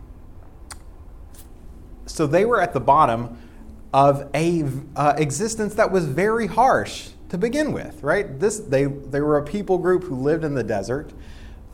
so 2.06 2.28
they 2.28 2.44
were 2.44 2.60
at 2.60 2.74
the 2.74 2.82
bottom 2.82 3.38
of 3.94 4.30
a 4.36 4.64
uh, 4.96 5.14
existence 5.18 5.76
that 5.76 5.92
was 5.92 6.06
very 6.06 6.48
harsh 6.48 7.10
to 7.30 7.38
begin 7.38 7.72
with, 7.72 8.04
right? 8.04 8.40
This 8.40 8.60
they 8.60 8.86
they 8.86 9.22
were 9.22 9.38
a 9.38 9.44
people 9.44 9.78
group 9.78 10.04
who 10.04 10.16
lived 10.16 10.44
in 10.44 10.54
the 10.56 10.64
desert 10.64 11.12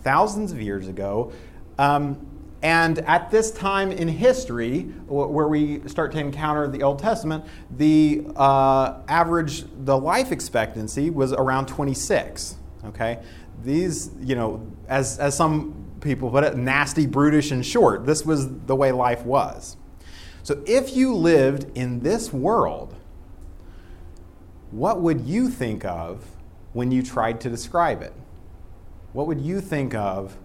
thousands 0.03 0.51
of 0.51 0.61
years 0.61 0.87
ago. 0.87 1.31
Um, 1.77 2.27
and 2.61 2.99
at 2.99 3.29
this 3.29 3.51
time 3.51 3.91
in 3.91 4.07
history, 4.07 4.83
where 5.07 5.47
we 5.47 5.87
start 5.87 6.11
to 6.13 6.19
encounter 6.19 6.67
the 6.67 6.81
Old 6.81 6.97
Testament, 6.97 7.45
the 7.77 8.25
uh, 8.35 9.01
average, 9.07 9.65
the 9.83 9.95
life 9.95 10.31
expectancy 10.31 11.09
was 11.09 11.31
around 11.31 11.67
26. 11.67 12.55
Okay, 12.85 13.19
these, 13.63 14.11
you 14.19 14.35
know, 14.35 14.65
as 14.87 15.19
as 15.19 15.35
some 15.35 15.85
people 16.01 16.29
put 16.31 16.43
it, 16.43 16.55
nasty, 16.55 17.05
brutish, 17.05 17.51
and 17.51 17.65
short. 17.65 18.05
This 18.05 18.25
was 18.25 18.49
the 18.65 18.75
way 18.75 18.91
life 18.91 19.25
was. 19.25 19.77
So 20.43 20.61
if 20.65 20.95
you 20.95 21.13
lived 21.13 21.75
in 21.77 21.99
this 21.99 22.31
world, 22.31 22.94
what 24.71 25.01
would 25.01 25.21
you 25.21 25.49
think 25.49 25.85
of 25.85 26.25
when 26.73 26.91
you 26.91 27.01
tried 27.01 27.39
to 27.41 27.49
describe 27.49 28.01
it? 28.01 28.13
What 29.13 29.27
would 29.27 29.39
you 29.39 29.61
think 29.61 29.95
of 29.95 30.37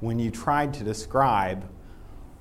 when 0.00 0.18
you 0.18 0.30
tried 0.30 0.74
to 0.74 0.84
describe 0.84 1.64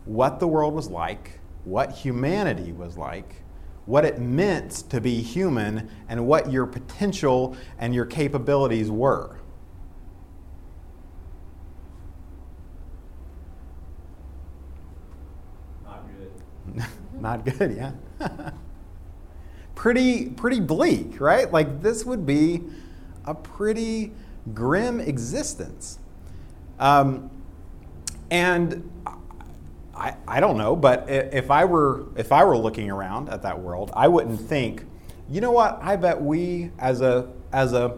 what 0.06 0.40
the 0.40 0.48
world 0.48 0.74
was 0.74 0.90
like, 0.90 1.40
what 1.63 1.92
humanity 1.92 2.72
was 2.72 2.98
like, 2.98 3.44
what 3.86 4.04
it 4.04 4.20
meant 4.20 4.72
to 4.90 5.00
be 5.00 5.22
human, 5.22 5.90
and 6.10 6.25
what 6.28 6.51
your 6.51 6.66
potential 6.66 7.56
and 7.78 7.94
your 7.94 8.06
capabilities 8.06 8.90
were? 8.90 9.38
Not 15.86 16.04
good. 16.08 16.86
Not 17.22 17.46
good, 17.46 17.75
yeah. 18.20 18.51
pretty 19.82 20.30
pretty 20.30 20.60
bleak, 20.60 21.20
right? 21.20 21.52
Like 21.52 21.82
this 21.82 22.06
would 22.06 22.24
be 22.24 22.62
a 23.26 23.34
pretty 23.34 24.12
grim 24.54 25.00
existence. 25.00 25.98
Um, 26.80 27.32
and 28.30 28.88
I, 29.96 30.18
I 30.28 30.40
don't 30.40 30.60
know, 30.60 30.76
but 30.76 31.10
if 31.10 31.50
I 31.50 31.66
were 31.66 32.06
if 32.16 32.32
I 32.32 32.44
were 32.44 32.56
looking 32.56 32.92
around 32.92 33.30
at 33.30 33.42
that 33.42 33.60
world, 33.60 33.90
I 33.96 34.08
wouldn't 34.08 34.40
think, 34.40 34.86
you 35.28 35.42
know 35.42 35.50
what? 35.50 35.80
I 35.82 35.96
bet 35.96 36.22
we 36.22 36.70
as 36.78 37.02
a 37.02 37.28
as 37.52 37.74
a 37.74 37.98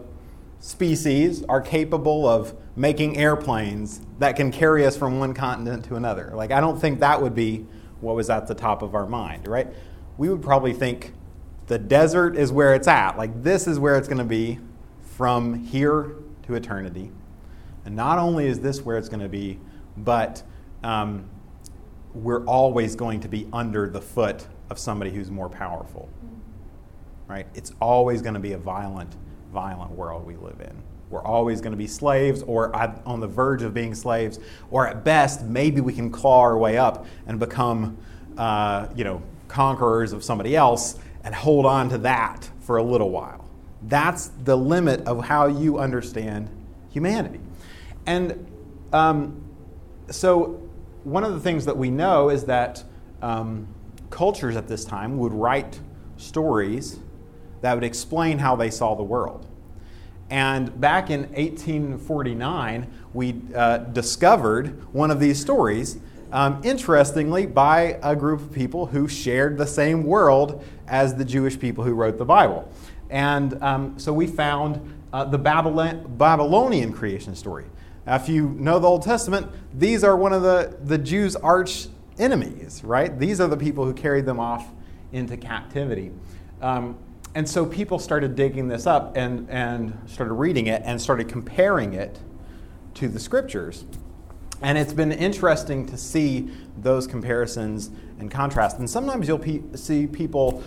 species 0.60 1.42
are 1.50 1.60
capable 1.60 2.26
of 2.26 2.54
making 2.76 3.18
airplanes 3.18 4.00
that 4.20 4.36
can 4.36 4.50
carry 4.50 4.86
us 4.86 4.96
from 4.96 5.18
one 5.18 5.34
continent 5.34 5.84
to 5.84 5.96
another. 5.96 6.32
Like 6.34 6.50
I 6.50 6.60
don't 6.60 6.80
think 6.80 7.00
that 7.00 7.20
would 7.20 7.34
be 7.34 7.66
what 8.00 8.16
was 8.16 8.30
at 8.30 8.46
the 8.46 8.54
top 8.54 8.80
of 8.80 8.94
our 8.94 9.06
mind, 9.06 9.46
right? 9.46 9.68
We 10.16 10.30
would 10.30 10.40
probably 10.40 10.72
think 10.72 11.12
the 11.66 11.78
desert 11.78 12.36
is 12.36 12.52
where 12.52 12.74
it's 12.74 12.88
at. 12.88 13.16
Like 13.16 13.42
this 13.42 13.66
is 13.66 13.78
where 13.78 13.96
it's 13.96 14.08
going 14.08 14.18
to 14.18 14.24
be 14.24 14.58
from 15.16 15.54
here 15.64 16.16
to 16.44 16.54
eternity. 16.54 17.10
And 17.84 17.94
not 17.94 18.18
only 18.18 18.46
is 18.46 18.60
this 18.60 18.82
where 18.82 18.96
it's 18.96 19.08
going 19.08 19.22
to 19.22 19.28
be, 19.28 19.58
but 19.96 20.42
um, 20.82 21.28
we're 22.14 22.44
always 22.44 22.96
going 22.96 23.20
to 23.20 23.28
be 23.28 23.48
under 23.52 23.88
the 23.88 24.00
foot 24.00 24.46
of 24.70 24.78
somebody 24.78 25.10
who's 25.10 25.30
more 25.30 25.48
powerful. 25.48 26.08
Right? 27.28 27.46
It's 27.54 27.72
always 27.80 28.22
going 28.22 28.34
to 28.34 28.40
be 28.40 28.52
a 28.52 28.58
violent, 28.58 29.14
violent 29.52 29.92
world 29.92 30.26
we 30.26 30.36
live 30.36 30.60
in. 30.60 30.82
We're 31.10 31.24
always 31.24 31.60
going 31.60 31.72
to 31.72 31.76
be 31.76 31.86
slaves 31.86 32.42
or 32.42 32.74
on 33.06 33.20
the 33.20 33.28
verge 33.28 33.62
of 33.62 33.72
being 33.72 33.94
slaves, 33.94 34.40
or 34.70 34.88
at 34.88 35.04
best, 35.04 35.44
maybe 35.44 35.80
we 35.80 35.92
can 35.92 36.10
claw 36.10 36.40
our 36.40 36.58
way 36.58 36.76
up 36.76 37.06
and 37.26 37.38
become, 37.38 37.96
uh, 38.36 38.88
you 38.96 39.04
know, 39.04 39.22
conquerors 39.46 40.12
of 40.12 40.24
somebody 40.24 40.56
else 40.56 40.98
and 41.24 41.34
hold 41.34 41.66
on 41.66 41.88
to 41.88 41.98
that 41.98 42.48
for 42.60 42.76
a 42.76 42.82
little 42.82 43.10
while. 43.10 43.48
That's 43.82 44.28
the 44.44 44.56
limit 44.56 45.06
of 45.06 45.24
how 45.24 45.46
you 45.46 45.78
understand 45.78 46.48
humanity. 46.90 47.40
And 48.06 48.46
um, 48.92 49.42
so, 50.10 50.60
one 51.02 51.24
of 51.24 51.34
the 51.34 51.40
things 51.40 51.66
that 51.66 51.76
we 51.76 51.90
know 51.90 52.30
is 52.30 52.44
that 52.44 52.82
um, 53.20 53.66
cultures 54.10 54.56
at 54.56 54.68
this 54.68 54.84
time 54.84 55.18
would 55.18 55.32
write 55.32 55.80
stories 56.16 56.98
that 57.60 57.74
would 57.74 57.84
explain 57.84 58.38
how 58.38 58.56
they 58.56 58.70
saw 58.70 58.94
the 58.94 59.02
world. 59.02 59.46
And 60.30 60.80
back 60.80 61.10
in 61.10 61.22
1849, 61.32 62.90
we 63.12 63.40
uh, 63.54 63.78
discovered 63.78 64.92
one 64.92 65.10
of 65.10 65.20
these 65.20 65.40
stories, 65.40 65.98
um, 66.34 66.60
interestingly, 66.64 67.46
by 67.46 67.96
a 68.02 68.16
group 68.16 68.40
of 68.40 68.52
people 68.52 68.86
who 68.86 69.06
shared 69.06 69.56
the 69.56 69.66
same 69.68 70.02
world 70.02 70.64
as 70.88 71.14
the 71.14 71.24
Jewish 71.24 71.58
people 71.58 71.84
who 71.84 71.94
wrote 71.94 72.18
the 72.18 72.24
Bible. 72.24 72.68
And 73.08 73.62
um, 73.62 73.96
so 74.00 74.12
we 74.12 74.26
found 74.26 74.94
uh, 75.12 75.24
the 75.26 75.38
Babylon- 75.38 76.04
Babylonian 76.18 76.92
creation 76.92 77.36
story. 77.36 77.66
Now, 78.04 78.16
if 78.16 78.28
you 78.28 78.48
know 78.58 78.80
the 78.80 78.88
Old 78.88 79.02
Testament, 79.02 79.46
these 79.72 80.02
are 80.02 80.16
one 80.16 80.32
of 80.32 80.42
the, 80.42 80.76
the 80.82 80.98
Jews' 80.98 81.36
arch 81.36 81.86
enemies, 82.18 82.82
right? 82.82 83.16
These 83.16 83.40
are 83.40 83.46
the 83.46 83.56
people 83.56 83.84
who 83.84 83.94
carried 83.94 84.26
them 84.26 84.40
off 84.40 84.66
into 85.12 85.36
captivity. 85.36 86.10
Um, 86.60 86.98
and 87.36 87.48
so 87.48 87.64
people 87.64 88.00
started 88.00 88.34
digging 88.34 88.66
this 88.66 88.88
up 88.88 89.16
and, 89.16 89.48
and 89.48 89.96
started 90.06 90.34
reading 90.34 90.66
it 90.66 90.82
and 90.84 91.00
started 91.00 91.28
comparing 91.28 91.94
it 91.94 92.18
to 92.94 93.06
the 93.06 93.20
scriptures. 93.20 93.84
And 94.64 94.78
it's 94.78 94.94
been 94.94 95.12
interesting 95.12 95.84
to 95.88 95.98
see 95.98 96.48
those 96.78 97.06
comparisons 97.06 97.90
and 98.18 98.30
contrast. 98.30 98.78
And 98.78 98.88
sometimes 98.88 99.28
you'll 99.28 99.38
pe- 99.38 99.60
see 99.74 100.06
people 100.06 100.64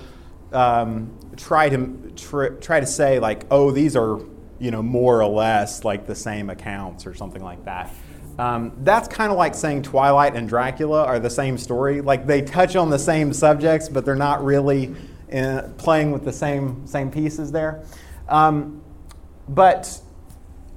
um, 0.53 1.17
try 1.35 1.67
to 1.67 2.13
tr- 2.15 2.53
try 2.61 2.79
to 2.79 2.85
say 2.85 3.17
like, 3.17 3.45
"Oh, 3.49 3.71
these 3.71 3.95
are 3.95 4.19
you 4.59 4.69
know 4.69 4.83
more 4.83 5.21
or 5.21 5.27
less 5.27 5.83
like 5.83 6.05
the 6.05 6.13
same 6.13 6.51
accounts" 6.51 7.07
or 7.07 7.15
something 7.15 7.43
like 7.43 7.65
that. 7.65 7.91
Um, 8.37 8.71
that's 8.83 9.07
kind 9.07 9.31
of 9.31 9.37
like 9.39 9.55
saying 9.55 9.81
Twilight 9.81 10.35
and 10.35 10.47
Dracula 10.47 11.03
are 11.03 11.17
the 11.19 11.31
same 11.31 11.57
story. 11.57 12.01
Like 12.01 12.27
they 12.27 12.43
touch 12.43 12.75
on 12.75 12.91
the 12.91 12.99
same 12.99 13.33
subjects, 13.33 13.89
but 13.89 14.05
they're 14.05 14.15
not 14.15 14.45
really 14.45 14.95
in, 15.29 15.73
playing 15.79 16.11
with 16.11 16.23
the 16.23 16.33
same, 16.33 16.85
same 16.85 17.09
pieces 17.09 17.51
there. 17.51 17.83
Um, 18.29 18.83
but 19.49 19.99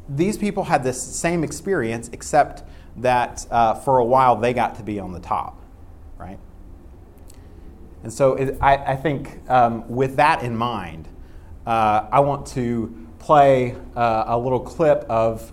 these 0.09 0.39
people 0.39 0.65
had 0.65 0.83
this 0.83 1.01
same 1.01 1.45
experience, 1.45 2.09
except 2.15 2.63
that 2.97 3.47
uh, 3.51 3.75
for 3.75 3.99
a 3.99 4.05
while 4.05 4.37
they 4.37 4.53
got 4.53 4.77
to 4.77 4.83
be 4.83 4.99
on 4.99 5.13
the 5.13 5.21
top, 5.21 5.61
right? 6.19 6.39
And 8.03 8.13
so 8.13 8.35
it, 8.35 8.59
I, 8.61 8.77
I, 8.77 8.97
think 8.97 9.41
um, 9.51 9.89
with 9.89 10.17
that 10.17 10.43
in 10.43 10.57
mind, 10.57 11.09
uh, 11.67 12.09
I 12.11 12.21
want 12.21 12.47
to 12.49 13.07
play 13.19 13.77
uh, 13.95 14.25
a 14.27 14.39
little 14.39 14.61
clip 14.61 15.05
of 15.09 15.53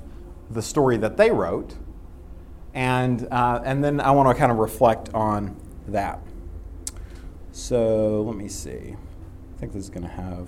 the 0.50 0.62
story 0.62 0.98
that 0.98 1.18
they 1.18 1.30
wrote 1.30 1.76
and, 2.78 3.28
uh, 3.32 3.60
and 3.66 3.84
then 3.84 4.00
I 4.00 4.12
want 4.12 4.30
to 4.30 4.40
kind 4.40 4.52
of 4.52 4.60
reflect 4.60 5.12
on 5.16 5.56
that. 5.88 6.20
So 7.52 8.22
let 8.22 8.36
me 8.36 8.48
see. 8.48 8.96
I 8.96 9.60
think 9.60 9.74
this 9.74 9.84
is 9.84 9.90
going 9.90 10.04
to 10.04 10.14
have. 10.14 10.48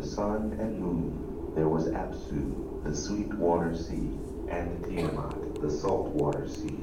The 0.00 0.06
sun 0.06 0.56
and 0.58 0.80
moon. 0.80 1.52
There 1.54 1.68
was 1.68 1.88
Apsu, 1.88 2.82
the 2.84 2.96
sweet 2.96 3.28
water 3.34 3.76
sea, 3.76 4.08
and 4.48 4.82
Tiamat, 4.82 5.60
the 5.60 5.70
salt 5.70 6.08
water 6.14 6.48
sea. 6.48 6.78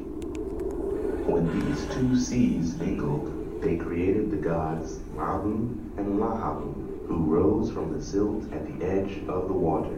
When 1.25 1.47
these 1.59 1.83
two 1.95 2.15
seas 2.15 2.77
mingled, 2.77 3.59
they 3.63 3.77
created 3.77 4.29
the 4.29 4.37
gods 4.37 4.99
Mahu 5.15 5.75
and 5.97 6.19
Lahamu, 6.19 7.07
who 7.07 7.23
rose 7.23 7.71
from 7.71 7.91
the 7.91 8.03
silt 8.03 8.53
at 8.53 8.67
the 8.67 8.85
edge 8.85 9.17
of 9.27 9.47
the 9.47 9.53
water. 9.53 9.97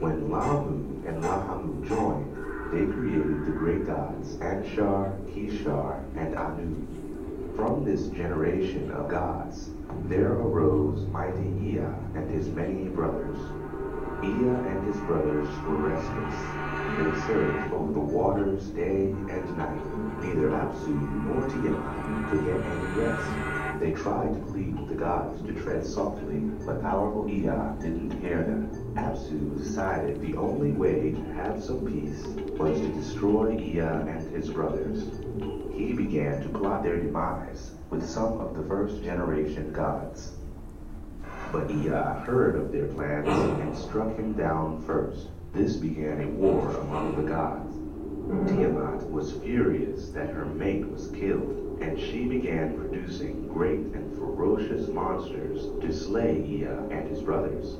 When 0.00 0.28
Lahmu 0.30 1.06
and 1.06 1.22
Lahamu 1.22 1.86
joined, 1.86 2.34
they 2.72 2.92
created 2.92 3.46
the 3.46 3.52
great 3.52 3.86
gods 3.86 4.36
Anshar, 4.38 5.16
Kishar, 5.32 6.02
and 6.16 6.34
Anu. 6.34 7.54
From 7.54 7.84
this 7.84 8.08
generation 8.08 8.90
of 8.90 9.08
gods, 9.08 9.70
there 10.04 10.32
arose 10.32 11.06
mighty 11.08 11.48
Ea 11.62 11.78
and 12.14 12.30
his 12.30 12.48
many 12.48 12.88
brothers. 12.88 13.38
Ea 14.22 14.48
and 14.48 14.86
his 14.86 14.96
brothers 15.02 15.48
were 15.66 15.76
restless. 15.76 16.34
They 16.98 17.26
surged 17.26 17.72
over 17.72 17.92
the 17.92 18.00
waters 18.00 18.64
day 18.70 19.12
and 19.12 19.56
night. 19.56 19.80
Neither 20.22 20.50
Apsu 20.50 20.88
nor 21.24 21.48
Tiamat 21.48 22.30
could 22.30 22.44
get 22.44 22.60
any 22.60 23.00
rest. 23.00 23.80
They 23.80 23.92
tried 23.92 24.34
to 24.34 24.52
plead 24.52 24.78
with 24.78 24.88
the 24.90 24.94
gods 24.96 25.40
to 25.42 25.52
tread 25.54 25.86
softly, 25.86 26.40
but 26.66 26.82
powerful 26.82 27.28
Ea 27.28 27.80
didn't 27.80 28.20
hear 28.20 28.42
them. 28.42 28.68
Apsu 28.96 29.56
decided 29.56 30.20
the 30.20 30.36
only 30.36 30.72
way 30.72 31.12
to 31.12 31.32
have 31.34 31.62
some 31.62 31.86
peace 31.86 32.22
was 32.58 32.78
to 32.78 32.88
destroy 32.88 33.58
Ea 33.58 33.78
and 33.78 34.34
his 34.34 34.50
brothers. 34.50 35.04
He 35.80 35.94
began 35.94 36.42
to 36.42 36.48
plot 36.50 36.82
their 36.82 36.98
demise 36.98 37.70
with 37.88 38.06
some 38.06 38.38
of 38.38 38.54
the 38.54 38.62
first 38.68 39.02
generation 39.02 39.72
gods. 39.72 40.32
But 41.50 41.70
Ea 41.70 41.88
uh, 41.88 42.20
heard 42.20 42.56
of 42.56 42.70
their 42.70 42.86
plans 42.88 43.28
and 43.28 43.74
struck 43.74 44.14
him 44.14 44.34
down 44.34 44.82
first. 44.82 45.28
This 45.54 45.76
began 45.76 46.20
a 46.20 46.28
war 46.28 46.68
among 46.76 47.16
the 47.16 47.26
gods. 47.26 47.74
Tiamat 48.50 49.10
was 49.10 49.32
furious 49.32 50.10
that 50.10 50.28
her 50.28 50.44
mate 50.44 50.86
was 50.86 51.10
killed, 51.12 51.78
and 51.80 51.98
she 51.98 52.26
began 52.26 52.76
producing 52.76 53.48
great 53.48 53.80
and 53.80 54.14
ferocious 54.18 54.86
monsters 54.88 55.64
to 55.80 55.94
slay 55.94 56.44
Ea 56.46 56.76
and 56.90 57.08
his 57.08 57.22
brothers. 57.22 57.78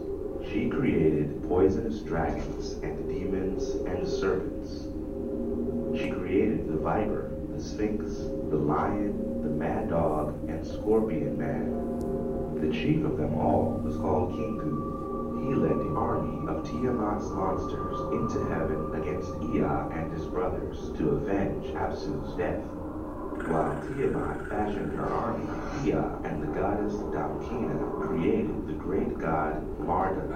She 0.51 0.71
created 0.71 1.47
poisonous 1.47 2.01
dragons 2.01 2.73
and 2.83 3.07
demons 3.07 3.75
and 3.87 4.09
serpents. 4.09 4.87
She 6.01 6.11
created 6.11 6.67
the 6.67 6.79
viper, 6.79 7.31
the 7.61 7.69
sphinx, 7.69 8.05
the 8.49 8.57
lion, 8.57 9.43
the 9.43 9.51
mad 9.51 9.91
dog, 9.91 10.49
and 10.49 10.67
scorpion 10.67 11.37
man. 11.37 11.69
The 12.59 12.73
chief 12.73 13.05
of 13.05 13.19
them 13.19 13.35
all 13.35 13.83
was 13.85 13.97
called 13.97 14.33
Kingu. 14.33 15.45
He 15.47 15.55
led 15.55 15.77
the 15.77 15.95
army 15.95 16.49
of 16.49 16.65
Tiamat's 16.65 17.29
monsters 17.29 18.01
into 18.17 18.49
heaven 18.49 18.95
against 18.95 19.31
Ea 19.53 19.93
and 19.93 20.11
his 20.11 20.25
brothers 20.25 20.97
to 20.97 21.11
avenge 21.11 21.67
Apsu's 21.75 22.35
death. 22.39 22.65
While 23.45 23.77
Tiamat 23.89 24.49
fashioned 24.49 24.97
her 24.97 25.11
army, 25.11 25.45
Ea 25.85 26.01
and 26.25 26.43
the 26.43 26.59
goddess 26.59 26.95
Damkina 27.13 28.07
created 28.07 28.69
the 28.69 28.73
great 28.73 29.19
god 29.19 29.61
Marduk. 29.81 30.33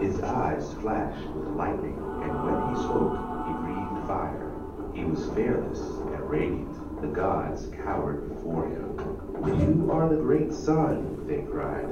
His 0.00 0.22
eyes 0.22 0.72
flashed 0.80 1.28
with 1.28 1.48
lightning, 1.48 1.98
and 2.22 2.32
when 2.44 2.74
he 2.74 2.80
spoke, 2.80 3.12
he 3.44 3.52
breathed 3.60 4.06
fire. 4.06 4.52
He 4.94 5.04
was 5.04 5.28
fearless 5.34 6.05
The 6.26 7.06
gods 7.06 7.68
cowered 7.84 8.28
before 8.28 8.66
him. 8.66 8.98
You 9.46 9.92
are 9.92 10.08
the 10.08 10.16
great 10.16 10.52
sun, 10.52 11.24
they 11.24 11.42
cried. 11.42 11.86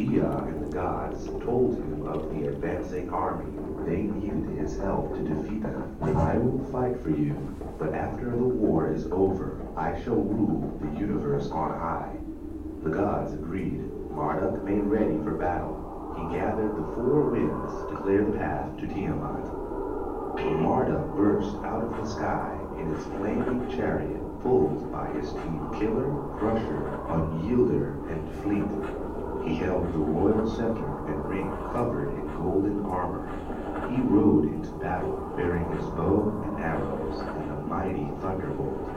Ea 0.00 0.20
and 0.48 0.64
the 0.64 0.74
gods 0.74 1.26
told 1.44 1.76
him 1.76 2.06
of 2.06 2.30
the 2.30 2.48
advancing 2.48 3.10
army. 3.10 3.52
They 3.84 4.04
needed 4.04 4.58
his 4.58 4.78
help 4.78 5.14
to 5.14 5.22
defeat 5.22 5.62
them. 5.62 5.98
I 6.00 6.38
will 6.38 6.64
fight 6.72 6.98
for 7.02 7.10
you, 7.10 7.34
but 7.78 7.92
after 7.94 8.30
the 8.30 8.38
war 8.38 8.90
is 8.90 9.04
over, 9.12 9.60
I 9.76 10.00
shall 10.02 10.22
rule 10.22 10.78
the 10.80 10.98
universe 10.98 11.50
on 11.50 11.78
high. 11.78 12.16
The 12.82 12.90
gods 12.90 13.34
agreed. 13.34 13.82
Marduk 14.12 14.64
made 14.64 14.84
ready 14.84 15.18
for 15.22 15.32
battle. 15.32 16.14
He 16.16 16.38
gathered 16.38 16.74
the 16.74 16.94
four 16.94 17.28
winds 17.28 17.90
to 17.90 18.00
clear 18.02 18.24
the 18.24 18.38
path 18.38 18.78
to 18.78 18.86
Tiamat. 18.86 19.44
Marduk 20.62 21.14
burst 21.16 21.56
out 21.56 21.84
of 21.84 21.96
the 21.98 22.06
sky 22.06 22.61
in 22.82 22.94
his 22.94 23.04
flaming 23.04 23.70
chariot 23.70 24.20
pulled 24.42 24.90
by 24.90 25.06
his 25.12 25.32
team 25.32 25.68
Killer, 25.78 26.10
Crusher, 26.38 26.98
Unyielder, 27.08 28.10
and 28.10 28.42
Fleet. 28.42 29.46
He 29.46 29.54
held 29.54 29.86
the 29.92 29.98
royal 29.98 30.50
scepter 30.50 31.06
and 31.06 31.24
ring 31.26 31.50
covered 31.72 32.08
in 32.08 32.26
golden 32.36 32.84
armor. 32.86 33.28
He 33.88 34.00
rode 34.02 34.46
into 34.46 34.70
battle 34.72 35.32
bearing 35.36 35.70
his 35.72 35.86
bow 35.90 36.42
and 36.44 36.60
arrows 36.60 37.20
and 37.20 37.50
a 37.52 37.60
mighty 37.66 38.08
thunderbolt. 38.20 38.88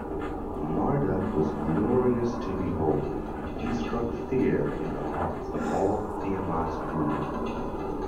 Marduk 0.72 1.36
was 1.36 1.50
glorious 1.78 2.32
to 2.32 2.52
behold. 2.64 3.04
He 3.60 3.72
struck 3.84 4.12
fear 4.30 4.72
in 4.74 4.94
the 4.96 5.18
hearts 5.18 5.48
of 5.50 5.74
all 5.74 6.22
Tiamat's 6.24 6.76
brood. 6.92 7.65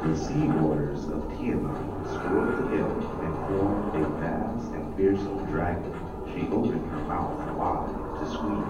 The 0.08 0.16
sea 0.16 0.48
waters 0.48 1.10
of 1.10 1.28
Tiamat 1.38 1.76
strode 2.08 2.58
the 2.58 2.78
hill 2.78 2.96
and 3.22 3.36
formed 3.46 3.94
a 3.94 4.08
vast 4.22 4.72
and 4.72 4.96
fearsome 4.96 5.46
dragon. 5.52 5.94
She 6.34 6.48
opened 6.48 6.90
her 6.90 7.04
mouth 7.12 7.44
wide 7.58 7.92
to 8.18 8.32
scream. 8.32 8.64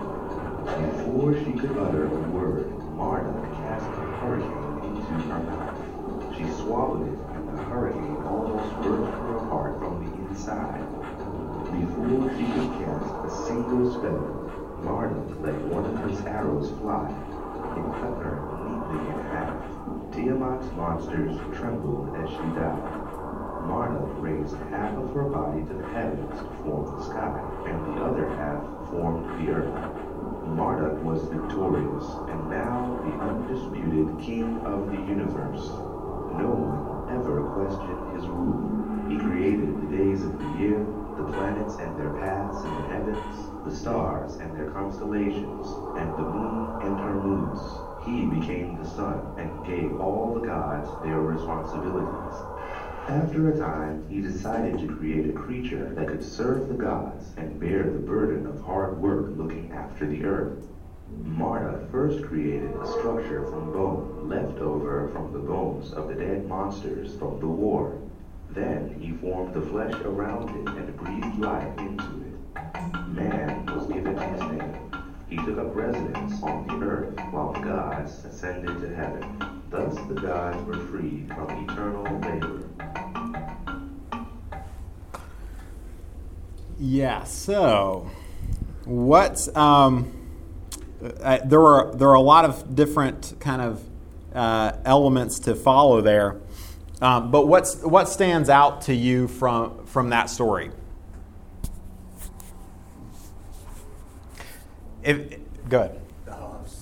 Before 0.66 1.36
she 1.36 1.54
could 1.54 1.78
utter 1.78 2.06
a 2.06 2.22
word, 2.34 2.74
Marduk 2.96 3.54
cast 3.54 3.86
a 3.86 4.06
hurricane 4.18 4.82
into 4.82 5.14
her 5.30 5.44
mouth. 5.44 6.36
She 6.36 6.50
swallowed 6.64 7.08
it, 7.08 7.20
and 7.36 7.48
the 7.56 7.62
hurricane 7.66 8.18
almost 8.26 8.74
burst 8.82 9.12
her 9.22 9.38
apart 9.38 9.78
from 9.78 10.04
the 10.04 10.12
inside. 10.18 10.82
Before 11.70 12.34
she 12.34 12.46
could 12.50 12.74
cast 12.82 13.14
a 13.26 13.30
single 13.30 13.94
spell, 13.94 14.50
Marduk 14.84 15.44
let 15.44 15.62
one 15.68 15.86
of 15.86 16.10
his 16.10 16.20
arrows 16.26 16.72
fly 16.82 17.14
and 17.78 17.94
cut 18.02 18.24
her 18.24 18.57
in 18.92 19.20
half. 19.32 19.64
Tiamat's 20.12 20.72
monsters 20.76 21.38
trembled 21.58 22.16
as 22.16 22.30
she 22.30 22.46
died. 22.56 23.08
Marduk 23.68 24.10
raised 24.20 24.56
half 24.72 24.96
of 24.98 25.14
her 25.14 25.24
body 25.24 25.64
to 25.66 25.74
the 25.74 25.88
heavens 25.90 26.40
to 26.40 26.48
form 26.64 26.86
the 26.96 27.04
sky, 27.04 27.42
and 27.68 27.78
the 27.86 28.02
other 28.02 28.30
half 28.30 28.64
formed 28.90 29.28
the 29.40 29.52
earth. 29.52 30.48
Marduk 30.56 31.04
was 31.04 31.24
victorious, 31.24 32.06
and 32.30 32.50
now 32.50 32.98
the 33.04 33.12
undisputed 33.20 34.18
king 34.20 34.58
of 34.66 34.88
the 34.88 34.98
universe. 34.98 35.68
No 36.40 36.56
one 36.56 37.12
ever 37.14 37.44
questioned 37.52 38.16
his 38.16 38.26
rule. 38.28 38.78
He 39.10 39.18
created 39.18 39.76
the 39.82 39.98
days 39.98 40.24
of 40.24 40.38
the 40.40 40.50
year, 40.60 40.80
the 41.18 41.24
planets 41.34 41.76
and 41.76 41.98
their 42.00 42.14
paths 42.14 42.64
in 42.64 42.74
the 42.76 42.88
heavens, 42.88 43.52
the 43.66 43.76
stars 43.76 44.36
and 44.36 44.56
their 44.56 44.72
constellations, 44.72 45.68
and 45.98 46.14
the 46.14 46.24
moon 46.24 46.82
and 46.82 47.00
her 47.00 47.16
moons. 47.22 47.87
He 48.08 48.24
became 48.24 48.74
the 48.78 48.86
sun 48.86 49.20
and 49.36 49.66
gave 49.66 50.00
all 50.00 50.32
the 50.32 50.40
gods 50.40 50.88
their 51.04 51.20
responsibilities. 51.20 52.42
After 53.10 53.50
a 53.50 53.52
time, 53.58 54.00
he 54.08 54.22
decided 54.22 54.80
to 54.80 54.88
create 54.88 55.26
a 55.28 55.34
creature 55.34 55.92
that 55.94 56.08
could 56.08 56.24
serve 56.24 56.70
the 56.70 56.76
gods 56.76 57.34
and 57.36 57.60
bear 57.60 57.90
the 57.90 58.00
burden 58.00 58.46
of 58.46 58.62
hard 58.62 58.98
work 58.98 59.26
looking 59.36 59.70
after 59.74 60.08
the 60.08 60.24
earth. 60.24 60.70
Marduk 61.26 61.82
first 61.92 62.22
created 62.24 62.74
a 62.76 62.86
structure 62.86 63.44
from 63.44 63.74
bone 63.74 64.30
left 64.30 64.62
over 64.62 65.06
from 65.12 65.34
the 65.34 65.40
bones 65.40 65.92
of 65.92 66.08
the 66.08 66.16
dead 66.16 66.48
monsters 66.48 67.14
from 67.14 67.38
the 67.42 67.48
war. 67.48 67.98
Then 68.50 68.88
he 69.02 69.12
formed 69.12 69.52
the 69.52 69.62
flesh 69.62 70.00
around 70.06 70.50
it 70.52 70.70
and 70.78 70.96
breathed 70.96 71.36
life 71.36 71.78
into 71.78 72.17
the 78.08 78.30
ascended 78.30 78.80
to 78.82 78.96
heaven. 78.96 79.62
Thus 79.70 79.96
the 80.08 80.14
gods 80.14 80.66
were 80.66 80.78
freed 80.88 81.28
from 81.28 81.70
eternal 81.70 82.04
labor. 82.20 82.64
Yeah. 86.80 87.24
So, 87.26 88.10
what? 88.86 89.56
Um, 89.58 90.14
uh, 91.22 91.40
there 91.46 91.62
are 91.62 91.94
there 91.96 92.10
are 92.10 92.16
a 92.16 92.22
lot 92.22 92.46
of 92.46 92.76
different 92.76 93.36
kind 93.40 93.62
of 93.62 93.84
uh, 94.34 94.78
elements 94.86 95.40
to 95.40 95.56
follow 95.56 96.02
there, 96.02 96.38
um, 97.02 97.30
but 97.30 97.48
what's 97.48 97.84
what 97.84 98.08
stands 98.08 98.50
out 98.50 98.84
to 98.84 98.94
you 98.94 99.28
from 99.28 99.86
from 99.86 100.10
that 100.12 100.30
story? 100.30 100.72
If, 105.04 105.40
good. 105.70 106.00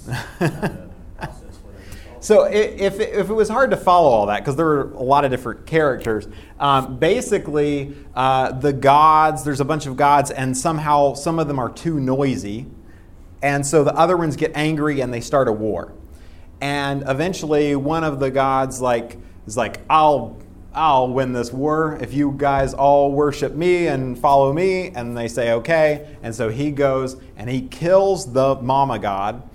So 2.25 2.45
if, 2.45 2.99
if 2.99 3.29
it 3.29 3.33
was 3.33 3.49
hard 3.49 3.69
to 3.69 3.77
follow 3.77 4.09
all 4.09 4.25
that, 4.25 4.39
because 4.39 4.55
there 4.55 4.65
were 4.65 4.91
a 4.93 5.03
lot 5.03 5.25
of 5.25 5.29
different 5.29 5.67
characters, 5.67 6.27
um, 6.59 6.97
basically 6.97 7.95
uh, 8.15 8.51
the 8.51 8.73
gods, 8.73 9.43
there's 9.43 9.59
a 9.59 9.65
bunch 9.65 9.85
of 9.85 9.95
gods, 9.95 10.31
and 10.31 10.57
somehow 10.57 11.13
some 11.13 11.37
of 11.37 11.47
them 11.47 11.59
are 11.59 11.69
too 11.69 11.99
noisy. 11.99 12.65
And 13.43 13.63
so 13.63 13.83
the 13.83 13.93
other 13.95 14.17
ones 14.17 14.37
get 14.37 14.53
angry 14.55 15.01
and 15.01 15.13
they 15.13 15.21
start 15.21 15.47
a 15.47 15.51
war. 15.51 15.93
And 16.61 17.03
eventually 17.07 17.75
one 17.75 18.03
of 18.03 18.19
the 18.19 18.31
gods 18.31 18.81
like 18.81 19.19
is 19.45 19.55
like, 19.55 19.81
I'll 19.87 20.35
I'll 20.73 21.07
win 21.07 21.31
this 21.31 21.53
war 21.53 21.95
if 22.01 22.11
you 22.11 22.33
guys 22.35 22.73
all 22.73 23.11
worship 23.11 23.53
me 23.53 23.85
and 23.85 24.17
follow 24.17 24.51
me. 24.51 24.89
And 24.89 25.15
they 25.15 25.27
say, 25.27 25.51
okay. 25.51 26.17
And 26.23 26.33
so 26.33 26.49
he 26.49 26.71
goes 26.71 27.17
and 27.37 27.51
he 27.51 27.67
kills 27.67 28.33
the 28.33 28.55
mama 28.55 28.97
god, 28.97 29.47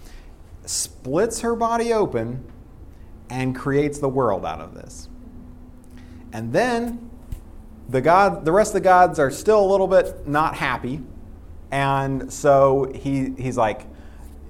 splits 0.66 1.40
her 1.40 1.56
body 1.56 1.92
open, 1.92 2.44
and 3.30 3.54
creates 3.54 3.98
the 3.98 4.08
world 4.08 4.44
out 4.44 4.60
of 4.60 4.74
this. 4.74 5.08
And 6.32 6.52
then 6.52 7.10
the 7.88 8.00
god, 8.00 8.44
the 8.44 8.52
rest 8.52 8.70
of 8.70 8.74
the 8.74 8.80
gods 8.80 9.18
are 9.18 9.30
still 9.30 9.64
a 9.64 9.68
little 9.68 9.88
bit 9.88 10.26
not 10.26 10.56
happy, 10.56 11.00
and 11.70 12.32
so 12.32 12.92
he 12.94 13.32
he's 13.38 13.56
like, 13.56 13.86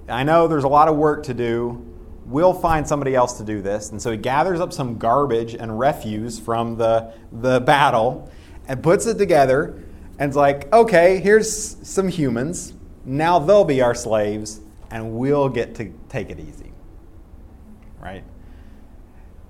I 0.09 0.23
know 0.25 0.49
there's 0.49 0.65
a 0.65 0.69
lot 0.69 0.89
of 0.89 0.97
work 0.97 1.23
to 1.25 1.35
do. 1.35 1.87
We'll 2.27 2.55
find 2.55 2.87
somebody 2.87 3.15
else 3.15 3.39
to 3.39 3.45
do 3.45 3.61
this. 3.61 3.91
And 3.91 4.01
so 4.01 4.13
he 4.13 4.17
gathers 4.17 4.61
up 4.61 4.73
some 4.73 4.99
garbage 4.99 5.55
and 5.55 5.79
refuse 5.79 6.39
from 6.39 6.77
the 6.77 7.13
the 7.33 7.61
battle, 7.61 8.31
and 8.69 8.83
puts 8.83 9.07
it 9.07 9.19
together, 9.19 9.83
and's 10.19 10.37
like, 10.37 10.73
okay, 10.73 11.19
here's 11.21 11.77
some 11.87 12.09
humans. 12.09 12.75
Now 13.05 13.39
they'll 13.39 13.65
be 13.65 13.81
our 13.81 13.95
slaves, 13.95 14.61
and 14.91 15.13
we'll 15.13 15.49
get 15.49 15.75
to 15.77 15.93
take 16.09 16.31
it 16.31 16.39
easy. 16.39 16.73
Right? 18.01 18.25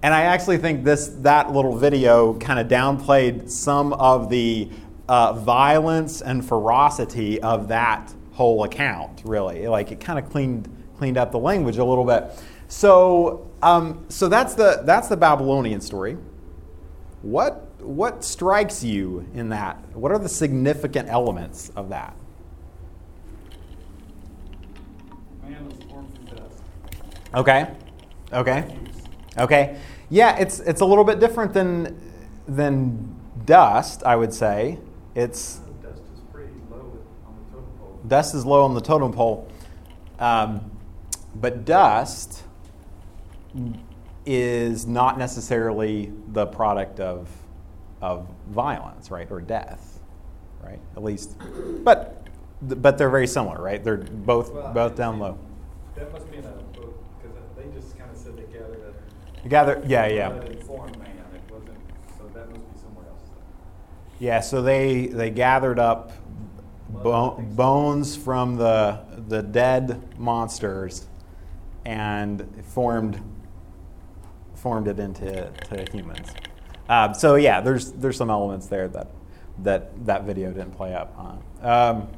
And 0.03 0.15
I 0.15 0.23
actually 0.23 0.59
think 0.59 0.83
this 0.83 1.09
that 1.19 1.53
little 1.53 1.77
video 1.77 2.35
kind 2.35 2.59
of 2.59 2.69
downplayed 2.69 3.51
some 3.51 3.93
of 3.93 4.31
the 4.31 4.71
uh, 5.09 5.35
violence 5.35 6.23
and 6.23 6.47
ferocity 6.47 7.41
of 7.43 7.69
that 7.69 8.13
whole 8.33 8.65
account. 8.65 9.23
Really, 9.25 9.69
like 9.69 9.93
it 9.93 10.01
kind 10.01 10.19
of 10.19 10.31
cleaned 10.31 10.69
cleaned 10.97 11.19
up 11.19 11.33
the 11.33 11.39
language 11.39 11.79
a 11.79 11.85
little 11.85 12.05
bit. 12.05 12.31
So, 12.69 13.51
um, 13.63 14.07
so 14.09 14.29
that's 14.29 14.55
the 14.55 14.83
that's 14.85 15.09
the 15.09 15.17
Babylonian 15.17 15.81
story. 15.81 16.17
What 17.23 17.67
what 17.81 18.25
strikes 18.25 18.83
you 18.83 19.27
in 19.35 19.51
that? 19.51 19.77
What 19.95 20.13
are 20.13 20.19
the 20.19 20.29
significant 20.29 21.09
elements 21.09 21.71
of 21.77 21.91
that? 21.91 22.17
Man 25.43 25.69
was 25.69 25.83
formed 25.85 26.15
from 26.15 26.25
dust. 26.37 26.63
Okay. 27.35 27.75
Okay. 28.33 28.77
Okay. 29.39 29.79
Yeah, 30.09 30.37
it's 30.39 30.61
it's 30.61 30.81
a 30.81 30.85
little 30.85 31.05
bit 31.05 31.21
different 31.21 31.53
than 31.53 31.99
than 32.49 33.15
dust, 33.47 34.03
I 34.05 34.17
would 34.17 34.35
say. 34.35 34.79
It's 35.15 35.61
Dust 35.83 36.03
is 36.15 36.21
pretty 36.33 36.53
low 36.71 36.79
on 37.27 37.35
the 37.37 37.53
totem 37.53 37.71
pole. 37.79 38.01
dust 38.09 38.35
is 38.35 38.45
low 38.45 38.65
on 38.65 38.75
the 38.75 38.81
totem 38.81 39.13
pole, 39.13 39.49
um, 40.19 40.71
but 41.37 41.65
dust 41.65 42.43
is 44.27 44.87
not 44.87 45.19
necessarily 45.19 46.13
the 46.33 46.47
product 46.47 47.01
of 47.01 47.29
of 48.03 48.27
violence, 48.49 49.11
right, 49.11 49.31
or 49.31 49.41
death, 49.41 50.01
right? 50.63 50.79
At 50.97 51.05
least, 51.05 51.37
but 51.85 52.27
but 52.63 52.99
they're 52.99 53.11
very 53.11 53.27
similar, 53.27 53.63
right? 53.63 53.83
They're 53.83 53.97
both 53.99 54.53
Well, 54.53 54.73
both 54.73 54.93
I- 54.93 54.97
down 54.97 55.19
low. 55.19 55.39
That 55.97 56.13
must 56.13 56.31
be 56.31 56.39
a 56.39 56.43
book, 56.43 56.95
because 57.23 57.37
they 57.57 57.65
just 57.79 57.99
kind 57.99 58.11
of 58.11 58.17
said 58.17 58.37
they 58.37 58.43
gathered 58.53 58.81
a. 58.81 58.93
You 59.27 59.30
gather, 59.49 59.83
yeah, 59.87 60.07
yeah. 60.07 60.29
That 60.31 60.49
informed 60.51 60.99
man, 60.99 61.11
it 61.35 61.53
wasn't, 61.53 61.79
so 62.19 62.31
that 62.35 62.51
must 62.51 62.73
be 62.73 62.79
somewhere 62.81 63.07
else. 63.09 63.23
Yeah, 64.19 64.41
so 64.41 64.63
they 64.63 65.07
they 65.07 65.31
gathered 65.31 65.79
up 65.79 66.13
bo- 66.89 67.43
bones 67.53 68.17
from 68.17 68.57
the 68.57 69.01
the 69.29 69.43
dead 69.43 70.19
monsters 70.19 71.07
and 71.85 72.47
formed 72.67 73.21
formed 74.55 74.89
it 74.89 74.99
into 74.99 75.51
to 75.51 75.91
humans. 75.91 76.35
Uh, 76.89 77.13
so 77.13 77.37
yeah, 77.37 77.61
there's 77.61 77.93
there's 77.93 78.17
some 78.17 78.31
elements 78.31 78.67
there 78.67 78.89
that 78.89 79.09
that 79.63 80.05
that 80.07 80.25
video 80.25 80.51
didn't 80.51 80.73
play 80.73 80.95
up 80.95 81.15
on. 81.17 81.43
Um, 81.63 82.09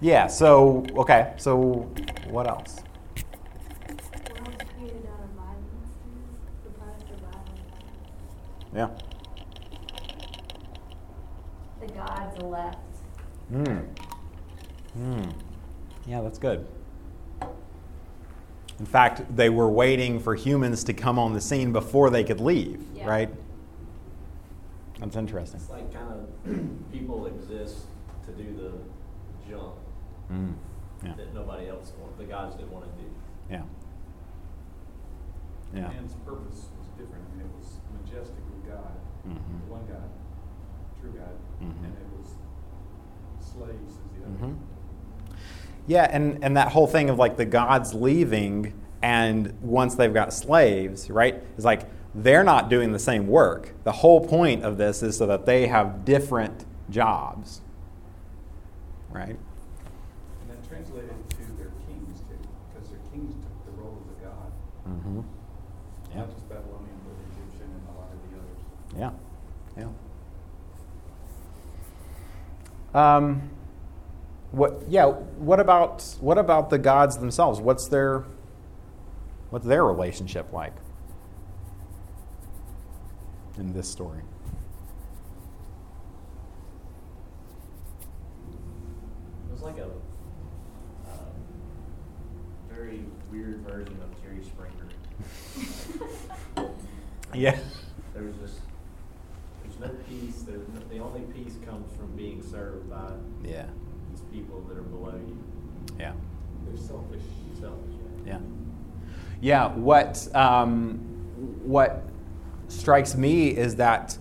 yeah. 0.00 0.26
So 0.26 0.84
okay. 0.96 1.32
So 1.36 1.88
what 2.28 2.46
else? 2.48 2.76
World 2.78 4.48
was 4.48 4.68
created 4.76 5.06
out 5.06 5.22
of 5.22 5.30
violence, 5.30 5.90
the 6.64 6.70
product 6.70 7.10
of 7.10 7.18
violence. 7.20 8.65
Yeah. 8.76 8.90
The 11.80 11.86
gods 11.88 12.36
elect. 12.42 12.76
Hmm. 13.48 13.78
Hmm. 14.94 15.30
Yeah, 16.06 16.20
that's 16.20 16.38
good. 16.38 16.66
In 18.78 18.84
fact, 18.84 19.34
they 19.34 19.48
were 19.48 19.68
waiting 19.70 20.20
for 20.20 20.34
humans 20.34 20.84
to 20.84 20.92
come 20.92 21.18
on 21.18 21.32
the 21.32 21.40
scene 21.40 21.72
before 21.72 22.10
they 22.10 22.22
could 22.22 22.40
leave, 22.40 22.84
Yeah. 22.94 23.08
right? 23.08 23.30
That's 25.00 25.16
interesting. 25.16 25.60
It's 25.60 25.70
like 25.70 25.92
kind 25.94 26.12
of 26.12 26.92
people 26.92 27.26
exist 27.26 27.86
to 28.26 28.32
do 28.32 28.54
the 28.56 29.50
junk 29.50 29.72
Mm. 30.30 30.54
Yeah. 31.04 31.14
that 31.16 31.32
nobody 31.32 31.68
else 31.68 31.92
want, 32.00 32.18
the 32.18 32.24
gods 32.24 32.56
didn't 32.56 32.72
want 32.72 32.84
to 32.84 33.02
do. 33.02 33.08
Yeah. 33.48 33.62
Yeah. 35.72 35.88
Man's 35.88 36.14
purpose 36.24 36.66
was 36.75 36.75
different. 36.98 37.24
I 37.32 37.36
mean, 37.36 37.46
it 37.46 37.52
was 37.56 37.78
majestic 38.02 38.42
with 38.50 38.68
God, 38.68 38.92
Mhm. 39.28 39.66
the 39.66 39.72
one 39.72 39.86
God, 39.86 40.08
true 41.00 41.10
God, 41.10 41.34
Mhm. 41.62 41.84
and 41.84 41.92
it 41.94 42.08
was 42.18 42.34
slaves 43.40 43.92
as 43.92 44.20
the 44.20 44.26
other. 44.26 44.52
Mhm. 44.52 44.56
Yeah, 45.86 46.08
and, 46.10 46.42
and 46.42 46.56
that 46.56 46.72
whole 46.72 46.86
thing 46.86 47.10
of 47.10 47.18
like 47.18 47.36
the 47.36 47.44
gods 47.44 47.94
leaving, 47.94 48.72
and 49.02 49.52
once 49.62 49.94
they've 49.94 50.12
got 50.12 50.32
slaves, 50.32 51.08
right? 51.10 51.42
Is 51.56 51.64
like 51.64 51.86
they're 52.14 52.42
not 52.44 52.68
doing 52.70 52.92
the 52.92 52.98
same 52.98 53.26
work. 53.28 53.74
The 53.84 53.92
whole 53.92 54.20
point 54.26 54.64
of 54.64 54.78
this 54.78 55.02
is 55.02 55.18
so 55.18 55.26
that 55.26 55.44
they 55.46 55.66
have 55.66 56.04
different 56.04 56.64
jobs, 56.88 57.60
right? 59.12 59.36
And 59.36 60.48
that 60.48 60.66
translated 60.68 61.10
to 61.30 61.36
their 61.58 61.70
kings 61.86 62.20
too, 62.26 62.40
because 62.72 62.88
their 62.90 63.00
kings 63.12 63.34
took 63.34 63.66
the 63.66 63.82
role 63.82 63.98
of 64.00 64.08
the 64.16 64.24
god, 64.24 64.50
Mm-hmm. 64.88 65.20
Yeah. 66.10 66.20
not 66.20 66.30
just 66.30 66.48
Babylonian, 66.48 66.98
but 67.04 67.14
Egyptian 67.36 67.68
and 67.68 67.84
a 67.84 67.98
lot 68.00 68.08
of 68.10 68.18
the 68.24 68.38
others. 68.40 68.60
Yeah. 68.98 69.10
Yeah. 69.76 69.88
Um, 72.94 73.50
what? 74.52 74.82
Yeah. 74.88 75.06
What 75.06 75.60
about 75.60 76.02
what 76.20 76.38
about 76.38 76.70
the 76.70 76.78
gods 76.78 77.18
themselves? 77.18 77.60
What's 77.60 77.88
their 77.88 78.24
what's 79.50 79.66
their 79.66 79.84
relationship 79.84 80.52
like 80.52 80.72
in 83.58 83.72
this 83.72 83.88
story? 83.88 84.22
It 89.48 89.52
was 89.52 89.62
like 89.62 89.78
a 89.78 89.84
um, 89.84 89.90
very 92.70 93.00
weird 93.30 93.60
version 93.60 93.96
of 94.02 94.22
Jerry 94.22 94.42
Springer. 94.42 94.72
Yeah. 97.34 97.58
There 98.14 98.22
was 98.22 98.34
just, 98.36 98.60
there's 99.62 99.78
no 99.78 99.88
peace, 100.08 100.42
there's 100.42 100.66
no, 100.68 100.80
the 100.88 101.00
only 101.00 101.20
peace 101.34 101.56
comes 101.66 101.94
from 101.94 102.16
being 102.16 102.42
served 102.42 102.88
by 102.88 103.10
Yeah. 103.44 103.66
these 104.10 104.22
people 104.32 104.62
that 104.68 104.78
are 104.78 104.82
below 104.82 105.16
you. 105.26 105.36
Yeah. 105.98 106.12
They're 106.64 106.78
selfish. 106.78 107.20
Selfish. 107.60 107.94
Yeah. 108.24 108.38
Yeah. 109.40 109.68
What 109.74 110.28
um, 110.34 110.98
what 111.64 112.02
strikes 112.68 113.14
me 113.16 113.48
is 113.48 113.76
that 113.76 114.16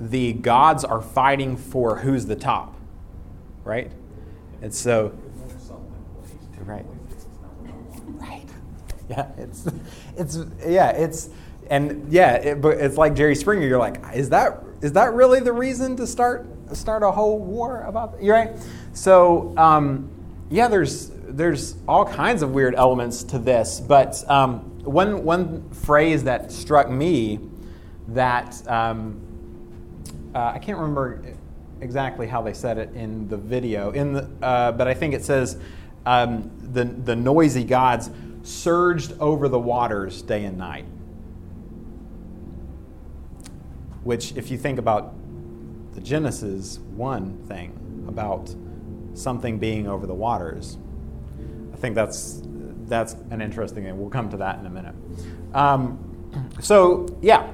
the 0.00 0.32
gods 0.34 0.84
are 0.84 1.00
fighting 1.00 1.56
for 1.56 1.98
who's 1.98 2.26
the 2.26 2.36
top, 2.36 2.76
right? 3.64 3.90
And 4.62 4.74
so 4.74 5.12
Right. 6.66 6.84
Right. 8.06 8.42
Yeah, 9.08 9.28
it's 9.38 9.68
it's 10.16 10.38
yeah, 10.66 10.90
it's 10.90 11.30
and 11.70 12.12
yeah, 12.12 12.34
it, 12.34 12.60
but 12.60 12.78
it's 12.78 12.96
like 12.96 13.14
Jerry 13.14 13.36
Springer. 13.36 13.64
You're 13.64 13.78
like, 13.78 14.00
is 14.14 14.30
that 14.30 14.64
is 14.82 14.92
that 14.94 15.14
really 15.14 15.38
the 15.38 15.52
reason 15.52 15.96
to 15.98 16.08
start 16.08 16.44
start 16.72 17.04
a 17.04 17.12
whole 17.12 17.38
war 17.38 17.82
about? 17.82 18.20
You're 18.20 18.34
right. 18.34 18.56
So 18.94 19.54
um, 19.56 20.10
yeah, 20.50 20.66
there's 20.66 21.12
there's 21.36 21.76
all 21.86 22.06
kinds 22.06 22.40
of 22.40 22.52
weird 22.52 22.74
elements 22.74 23.22
to 23.22 23.38
this, 23.38 23.78
but 23.78 24.28
um, 24.30 24.60
one 24.84 25.22
one 25.22 25.68
phrase 25.70 26.24
that 26.24 26.50
struck 26.50 26.88
me 26.88 27.38
that 28.08 28.66
um, 28.66 29.20
uh, 30.34 30.52
I 30.54 30.58
can't 30.58 30.78
remember 30.78 31.22
exactly 31.82 32.26
how 32.26 32.40
they 32.40 32.54
said 32.54 32.78
it 32.78 32.94
in 32.94 33.28
the 33.28 33.36
video, 33.36 33.90
in 33.90 34.14
the, 34.14 34.30
uh, 34.40 34.72
but 34.72 34.88
I 34.88 34.94
think 34.94 35.12
it 35.12 35.24
says 35.24 35.58
um, 36.06 36.50
the, 36.72 36.84
the 36.84 37.14
noisy 37.14 37.64
gods 37.64 38.10
surged 38.42 39.12
over 39.20 39.48
the 39.48 39.58
waters 39.58 40.22
day 40.22 40.44
and 40.44 40.56
night. 40.56 40.86
Which, 44.04 44.36
if 44.36 44.50
you 44.50 44.56
think 44.56 44.78
about 44.78 45.12
the 45.94 46.00
Genesis 46.00 46.78
1 46.78 47.44
thing 47.46 48.04
about 48.08 48.54
something 49.14 49.58
being 49.58 49.86
over 49.86 50.06
the 50.06 50.14
waters, 50.14 50.78
I 51.76 51.78
think 51.78 51.94
that's, 51.94 52.40
that's 52.86 53.14
an 53.30 53.42
interesting 53.42 53.84
thing. 53.84 54.00
We'll 54.00 54.08
come 54.08 54.30
to 54.30 54.38
that 54.38 54.58
in 54.58 54.64
a 54.64 54.70
minute. 54.70 54.94
Um, 55.52 56.50
so, 56.60 57.06
yeah, 57.20 57.52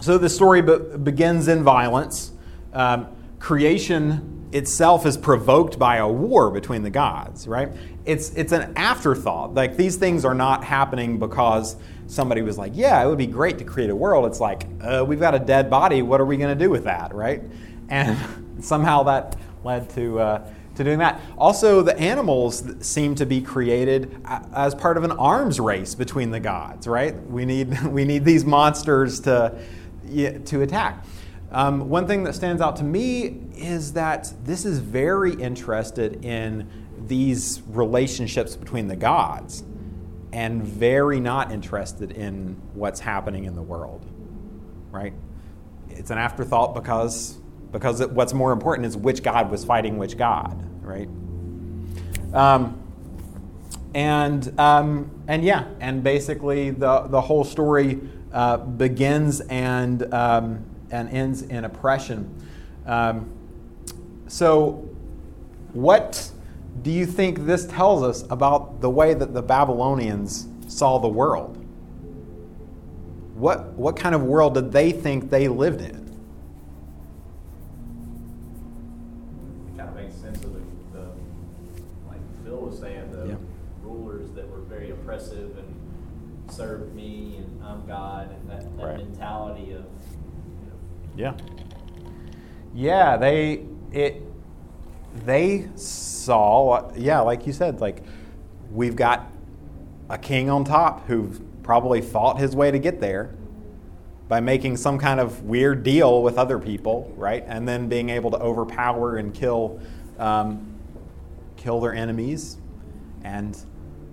so 0.00 0.16
the 0.16 0.30
story 0.30 0.62
be- 0.62 0.96
begins 0.96 1.46
in 1.46 1.62
violence. 1.62 2.32
Um, 2.72 3.08
creation 3.38 4.48
itself 4.52 5.04
is 5.04 5.18
provoked 5.18 5.78
by 5.78 5.96
a 5.96 6.08
war 6.08 6.50
between 6.50 6.82
the 6.82 6.88
gods, 6.88 7.46
right? 7.46 7.70
It's, 8.06 8.30
it's 8.30 8.52
an 8.52 8.72
afterthought. 8.74 9.52
Like 9.52 9.76
these 9.76 9.96
things 9.96 10.24
are 10.24 10.34
not 10.34 10.64
happening 10.64 11.18
because 11.18 11.76
somebody 12.06 12.40
was 12.40 12.56
like, 12.56 12.72
yeah, 12.74 13.04
it 13.04 13.06
would 13.06 13.18
be 13.18 13.26
great 13.26 13.58
to 13.58 13.64
create 13.64 13.90
a 13.90 13.96
world. 13.96 14.24
It's 14.24 14.40
like, 14.40 14.66
uh, 14.80 15.04
we've 15.06 15.20
got 15.20 15.34
a 15.34 15.38
dead 15.38 15.68
body. 15.68 16.00
What 16.00 16.22
are 16.22 16.26
we 16.26 16.38
going 16.38 16.56
to 16.56 16.64
do 16.64 16.70
with 16.70 16.84
that, 16.84 17.14
right? 17.14 17.42
And 17.90 18.16
somehow 18.64 19.02
that 19.02 19.36
led 19.62 19.90
to, 19.90 20.20
uh, 20.20 20.50
to 20.76 20.84
doing 20.84 20.98
that. 20.98 21.20
Also, 21.36 21.82
the 21.82 21.98
animals 21.98 22.64
seem 22.80 23.14
to 23.16 23.26
be 23.26 23.40
created 23.40 24.20
as 24.54 24.74
part 24.74 24.96
of 24.96 25.04
an 25.04 25.12
arms 25.12 25.58
race 25.58 25.94
between 25.94 26.30
the 26.30 26.40
gods, 26.40 26.86
right? 26.86 27.14
We 27.28 27.44
need, 27.44 27.82
we 27.86 28.04
need 28.04 28.24
these 28.24 28.44
monsters 28.44 29.20
to, 29.20 29.58
to 30.06 30.62
attack. 30.62 31.04
Um, 31.50 31.88
one 31.88 32.06
thing 32.06 32.24
that 32.24 32.34
stands 32.34 32.60
out 32.60 32.76
to 32.76 32.84
me 32.84 33.40
is 33.56 33.92
that 33.92 34.32
this 34.44 34.64
is 34.64 34.78
very 34.78 35.32
interested 35.32 36.24
in 36.24 36.68
these 37.06 37.62
relationships 37.68 38.56
between 38.56 38.88
the 38.88 38.96
gods 38.96 39.62
and 40.32 40.62
very 40.62 41.20
not 41.20 41.52
interested 41.52 42.10
in 42.10 42.60
what's 42.74 43.00
happening 43.00 43.44
in 43.44 43.54
the 43.54 43.62
world, 43.62 44.04
right? 44.90 45.14
It's 45.88 46.10
an 46.10 46.18
afterthought 46.18 46.74
because, 46.74 47.38
because 47.78 48.06
what's 48.06 48.32
more 48.32 48.52
important 48.52 48.86
is 48.86 48.96
which 48.96 49.22
god 49.22 49.50
was 49.50 49.64
fighting 49.64 49.98
which 49.98 50.16
god, 50.16 50.58
right? 50.82 51.08
Um, 52.32 52.82
and 53.94 54.58
um, 54.58 55.10
and 55.28 55.44
yeah, 55.44 55.66
and 55.80 56.02
basically 56.02 56.70
the 56.70 57.02
the 57.02 57.20
whole 57.20 57.44
story 57.44 58.00
uh, 58.32 58.56
begins 58.58 59.40
and 59.42 60.12
um, 60.14 60.64
and 60.90 61.10
ends 61.10 61.42
in 61.42 61.64
oppression. 61.64 62.34
Um, 62.86 63.30
so, 64.26 64.88
what 65.72 66.30
do 66.82 66.90
you 66.90 67.04
think 67.04 67.46
this 67.46 67.66
tells 67.66 68.02
us 68.02 68.24
about 68.30 68.80
the 68.80 68.90
way 68.90 69.14
that 69.14 69.34
the 69.34 69.42
Babylonians 69.42 70.48
saw 70.66 70.98
the 70.98 71.08
world? 71.08 71.56
What 73.34 73.72
what 73.74 73.96
kind 73.96 74.14
of 74.14 74.22
world 74.22 74.54
did 74.54 74.72
they 74.72 74.92
think 74.92 75.30
they 75.30 75.48
lived 75.48 75.82
in? 75.82 76.05
Served 86.56 86.94
me 86.94 87.36
and 87.38 87.62
I'm 87.64 87.86
God 87.86 88.30
and 88.30 88.50
that, 88.50 88.76
that 88.78 88.86
Right. 88.86 88.96
mentality 88.96 89.72
of, 89.72 89.84
you 89.84 90.66
know, 90.66 90.74
Yeah. 91.16 91.34
Yeah, 92.74 93.16
they 93.16 93.64
it 93.92 94.22
they 95.24 95.68
saw 95.76 96.90
yeah, 96.94 97.20
like 97.20 97.46
you 97.46 97.52
said, 97.52 97.80
like 97.80 98.02
we've 98.72 98.96
got 98.96 99.30
a 100.10 100.18
king 100.18 100.50
on 100.50 100.64
top 100.64 101.06
who 101.06 101.30
probably 101.62 102.00
fought 102.00 102.38
his 102.38 102.54
way 102.54 102.70
to 102.70 102.78
get 102.78 103.00
there 103.00 103.34
by 104.28 104.40
making 104.40 104.76
some 104.76 104.98
kind 104.98 105.20
of 105.20 105.42
weird 105.44 105.82
deal 105.82 106.22
with 106.22 106.36
other 106.36 106.58
people, 106.58 107.12
right? 107.16 107.44
And 107.46 107.66
then 107.66 107.88
being 107.88 108.10
able 108.10 108.30
to 108.32 108.38
overpower 108.38 109.16
and 109.16 109.32
kill 109.32 109.80
um, 110.18 110.74
kill 111.56 111.80
their 111.80 111.94
enemies 111.94 112.58
and 113.24 113.56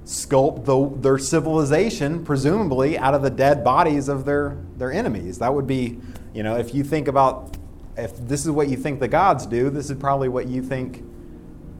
sculpt 0.05 0.65
the, 0.65 1.01
their 1.01 1.17
civilization, 1.17 2.23
presumably 2.25 2.97
out 2.97 3.13
of 3.13 3.21
the 3.21 3.29
dead 3.29 3.63
bodies 3.63 4.09
of 4.09 4.25
their, 4.25 4.57
their 4.77 4.91
enemies. 4.91 5.39
That 5.39 5.53
would 5.53 5.67
be, 5.67 5.99
you 6.33 6.43
know, 6.43 6.57
if 6.57 6.75
you 6.75 6.83
think 6.83 7.07
about, 7.07 7.57
if 7.97 8.15
this 8.27 8.45
is 8.45 8.51
what 8.51 8.67
you 8.67 8.77
think 8.77 8.99
the 8.99 9.07
gods 9.07 9.45
do, 9.45 9.69
this 9.69 9.89
is 9.89 9.97
probably 9.97 10.29
what 10.29 10.47
you 10.47 10.61
think 10.61 11.03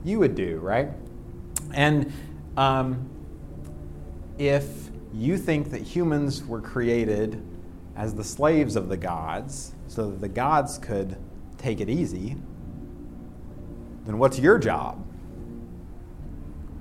you 0.06 0.20
would 0.20 0.36
do, 0.36 0.58
right? 0.60 0.90
And 1.74 2.12
um, 2.56 3.10
if 4.38 4.90
you 5.14 5.38
think 5.38 5.72
that 5.72 5.82
humans 5.82 6.44
were 6.44 6.62
created 6.62 7.42
as 7.96 8.16
the 8.16 8.24
slaves 8.24 8.76
of 8.76 8.90
the 8.90 8.98
gods 8.98 9.74
so 9.88 10.10
that 10.10 10.22
the 10.22 10.28
gods 10.28 10.78
could 10.78 11.18
take 11.58 11.82
it 11.82 11.90
easy, 11.90 12.36
then 14.06 14.18
what's 14.18 14.40
your 14.40 14.58
job? 14.58 15.06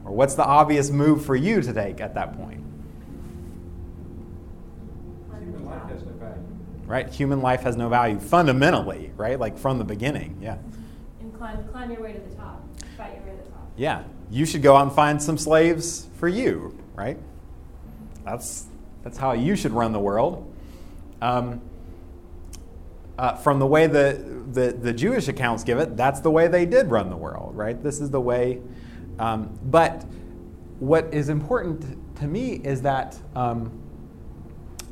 Or 0.04 0.12
what's 0.12 0.34
the 0.34 0.44
obvious 0.44 0.90
move 0.90 1.24
for 1.24 1.36
you 1.36 1.60
to 1.60 1.72
take 1.72 2.00
at 2.00 2.14
that 2.14 2.36
point? 2.36 2.62
Right? 6.86 7.08
Human 7.08 7.40
life 7.40 7.62
has 7.62 7.76
no 7.76 7.88
value 7.88 8.18
fundamentally, 8.18 9.12
right? 9.16 9.40
Like 9.40 9.56
from 9.56 9.78
the 9.78 9.84
beginning, 9.84 10.36
yeah. 10.42 10.58
And 11.20 11.34
climb, 11.38 11.64
climb 11.68 11.90
your 11.90 12.02
way 12.02 12.12
to 12.12 12.20
the 12.20 12.34
top. 12.34 12.62
Fight 12.98 13.14
your 13.14 13.22
way 13.24 13.30
to 13.30 13.44
the 13.44 13.50
top. 13.50 13.70
Yeah. 13.76 14.04
You 14.30 14.44
should 14.44 14.60
go 14.60 14.76
out 14.76 14.82
and 14.82 14.92
find 14.92 15.22
some 15.22 15.38
slaves 15.38 16.06
for 16.18 16.28
you, 16.28 16.76
right? 16.94 17.18
That's, 18.26 18.66
that's 19.02 19.16
how 19.16 19.32
you 19.32 19.56
should 19.56 19.72
run 19.72 19.92
the 19.92 20.00
world. 20.00 20.52
Um, 21.22 21.62
uh, 23.18 23.36
from 23.36 23.58
the 23.58 23.66
way 23.66 23.86
the, 23.86 24.44
the, 24.52 24.72
the 24.72 24.92
Jewish 24.92 25.28
accounts 25.28 25.64
give 25.64 25.78
it, 25.78 25.96
that's 25.96 26.20
the 26.20 26.30
way 26.30 26.48
they 26.48 26.66
did 26.66 26.90
run 26.90 27.08
the 27.08 27.16
world, 27.16 27.56
right? 27.56 27.82
This 27.82 28.00
is 28.00 28.10
the 28.10 28.20
way 28.20 28.60
um, 29.22 29.56
but 29.62 30.02
what 30.80 31.14
is 31.14 31.28
important 31.28 32.16
to 32.16 32.26
me 32.26 32.54
is 32.54 32.82
that, 32.82 33.16
um, 33.36 33.70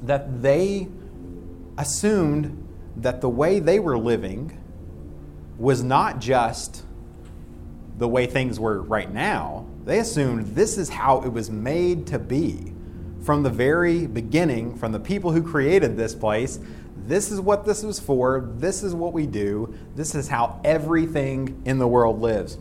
that 0.03 0.41
they 0.41 0.87
assumed 1.77 2.69
that 2.99 3.21
the 3.21 3.29
way 3.29 3.59
they 3.59 3.81
were 3.81 3.99
living 3.99 4.57
was 5.59 5.83
not 5.83 6.21
just 6.21 6.85
the 7.99 8.07
way 8.07 8.25
things 8.27 8.61
were 8.61 8.81
right 8.83 9.13
now. 9.13 9.67
They 9.85 9.99
assumed 9.99 10.55
this 10.55 10.79
is 10.79 10.89
how 10.89 11.23
it 11.23 11.33
was 11.33 11.51
made 11.51 12.07
to 12.07 12.21
be. 12.21 12.73
From 13.23 13.43
the 13.43 13.51
very 13.51 14.07
beginning, 14.07 14.77
from 14.77 14.93
the 14.93 15.01
people 15.01 15.33
who 15.33 15.43
created 15.43 15.97
this 15.97 16.15
place, 16.15 16.61
this 17.05 17.33
is 17.33 17.41
what 17.41 17.65
this 17.65 17.83
was 17.83 17.99
for, 17.99 18.49
this 18.59 18.85
is 18.85 18.95
what 18.95 19.13
we 19.13 19.27
do, 19.27 19.75
this 19.97 20.15
is 20.15 20.29
how 20.29 20.61
everything 20.63 21.61
in 21.65 21.81
the 21.81 21.89
world 21.89 22.21
lives. 22.21 22.59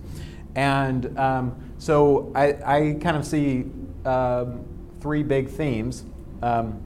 And 0.55 1.17
um, 1.17 1.73
so 1.77 2.31
I, 2.35 2.47
I, 2.65 2.97
kind 2.99 3.15
of 3.15 3.25
see 3.25 3.65
um, 4.05 4.65
three 4.99 5.23
big 5.23 5.49
themes. 5.49 6.03
Um, 6.41 6.81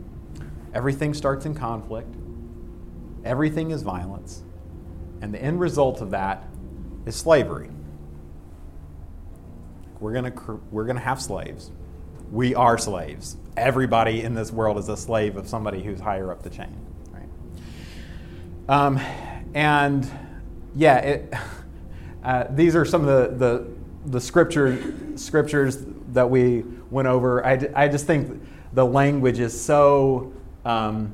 everything 0.73 1.13
starts 1.13 1.45
in 1.45 1.56
conflict, 1.56 2.13
everything 3.23 3.71
is 3.71 3.82
violence, 3.82 4.43
and 5.21 5.34
the 5.34 5.41
end 5.41 5.60
result 5.60 6.02
of 6.02 6.12
that 6.12 6.43
is 7.06 7.15
slavery. 7.15 7.69
We're 9.99 10.13
going 10.13 10.32
to 10.32 10.62
we're 10.69 10.86
going 10.86 10.97
to 10.97 11.02
have 11.02 11.21
slaves. 11.21 11.71
We 12.32 12.56
are 12.56 12.78
slaves. 12.78 13.38
Everybody 13.56 14.23
in 14.23 14.34
this 14.34 14.52
world 14.52 14.78
is 14.78 14.89
a 14.89 14.97
slave 14.97 15.38
of 15.38 15.47
somebody 15.47 15.84
who's 15.84 15.99
higher 15.99 16.32
up 16.32 16.43
the 16.43 16.49
chain. 16.49 16.84
Um, 18.67 18.99
and 19.54 20.10
yeah, 20.76 20.97
it, 20.97 21.34
uh, 22.24 22.46
these 22.50 22.76
are 22.76 22.86
some 22.86 23.08
of 23.08 23.08
the, 23.08 23.38
the, 23.38 23.68
the 24.12 24.22
scripture, 24.22 24.94
scriptures 25.16 25.86
that 26.10 26.30
we 26.30 26.64
went 26.90 27.08
over. 27.08 27.46
I, 27.46 27.70
I 27.76 27.88
just 27.88 28.06
think 28.06 28.42
the 28.74 28.86
language 28.86 29.40
is 29.40 29.60
so, 29.60 30.34
um, 30.66 31.14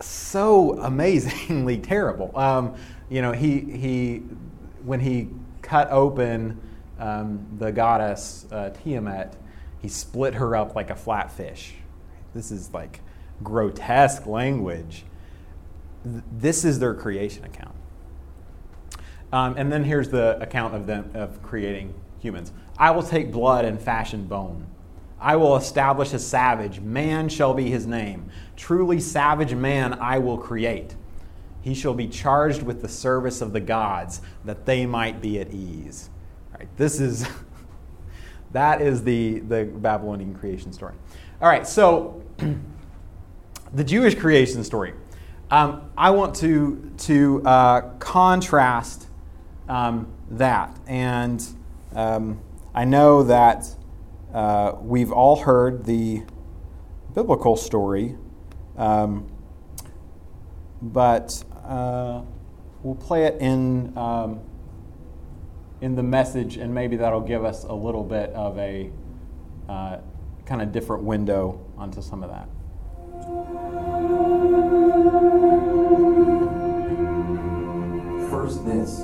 so 0.00 0.78
amazingly 0.80 1.78
terrible. 1.78 2.36
Um, 2.38 2.76
you 3.10 3.22
know, 3.22 3.32
he, 3.32 3.60
he, 3.60 4.18
when 4.84 5.00
he 5.00 5.28
cut 5.62 5.90
open 5.90 6.60
um, 6.98 7.46
the 7.58 7.72
goddess 7.72 8.46
uh, 8.52 8.70
Tiamat, 8.70 9.36
he 9.80 9.88
split 9.88 10.34
her 10.34 10.56
up 10.56 10.74
like 10.74 10.90
a 10.90 10.96
flat 10.96 11.30
fish. 11.30 11.74
This 12.34 12.50
is 12.50 12.72
like 12.72 13.00
grotesque 13.42 14.26
language 14.26 15.04
this 16.32 16.64
is 16.64 16.78
their 16.78 16.94
creation 16.94 17.44
account. 17.44 17.74
Um, 19.32 19.56
and 19.56 19.70
then 19.70 19.84
here's 19.84 20.08
the 20.08 20.40
account 20.40 20.74
of 20.74 20.86
them 20.86 21.10
of 21.14 21.42
creating 21.42 21.94
humans. 22.18 22.52
I 22.78 22.90
will 22.92 23.02
take 23.02 23.30
blood 23.30 23.64
and 23.64 23.80
fashion 23.80 24.24
bone. 24.24 24.66
I 25.20 25.36
will 25.36 25.56
establish 25.56 26.12
a 26.12 26.18
savage. 26.18 26.80
Man 26.80 27.28
shall 27.28 27.52
be 27.52 27.68
his 27.70 27.86
name. 27.86 28.30
Truly 28.56 29.00
savage 29.00 29.54
man 29.54 29.94
I 29.94 30.18
will 30.18 30.38
create. 30.38 30.94
He 31.60 31.74
shall 31.74 31.94
be 31.94 32.06
charged 32.06 32.62
with 32.62 32.82
the 32.82 32.88
service 32.88 33.40
of 33.40 33.52
the 33.52 33.60
gods, 33.60 34.20
that 34.44 34.64
they 34.64 34.86
might 34.86 35.20
be 35.20 35.40
at 35.40 35.52
ease. 35.52 36.08
All 36.52 36.60
right, 36.60 36.68
this 36.76 37.00
is 37.00 37.26
that 38.52 38.80
is 38.80 39.02
the, 39.02 39.40
the 39.40 39.64
Babylonian 39.64 40.34
creation 40.34 40.72
story. 40.72 40.94
All 41.42 41.48
right, 41.48 41.66
so 41.66 42.22
the 43.74 43.84
Jewish 43.84 44.14
creation 44.14 44.62
story. 44.62 44.94
Um, 45.50 45.90
I 45.96 46.10
want 46.10 46.36
to, 46.36 46.92
to 46.98 47.42
uh, 47.44 47.80
contrast 47.98 49.07
um, 49.68 50.12
that. 50.30 50.76
And 50.86 51.44
um, 51.94 52.40
I 52.74 52.84
know 52.84 53.22
that 53.22 53.66
uh, 54.32 54.72
we've 54.80 55.12
all 55.12 55.36
heard 55.36 55.84
the 55.84 56.22
biblical 57.14 57.56
story, 57.56 58.16
um, 58.76 59.30
but 60.82 61.44
uh, 61.64 62.22
we'll 62.82 62.94
play 62.94 63.24
it 63.24 63.40
in, 63.40 63.96
um, 63.96 64.40
in 65.80 65.96
the 65.96 66.02
message, 66.02 66.56
and 66.56 66.74
maybe 66.74 66.96
that'll 66.96 67.20
give 67.20 67.44
us 67.44 67.64
a 67.64 67.72
little 67.72 68.04
bit 68.04 68.30
of 68.30 68.58
a 68.58 68.90
uh, 69.68 69.98
kind 70.46 70.62
of 70.62 70.72
different 70.72 71.02
window 71.02 71.60
onto 71.76 72.00
some 72.00 72.22
of 72.22 72.30
that. 72.30 72.48
First, 78.30 78.64
this 78.64 79.00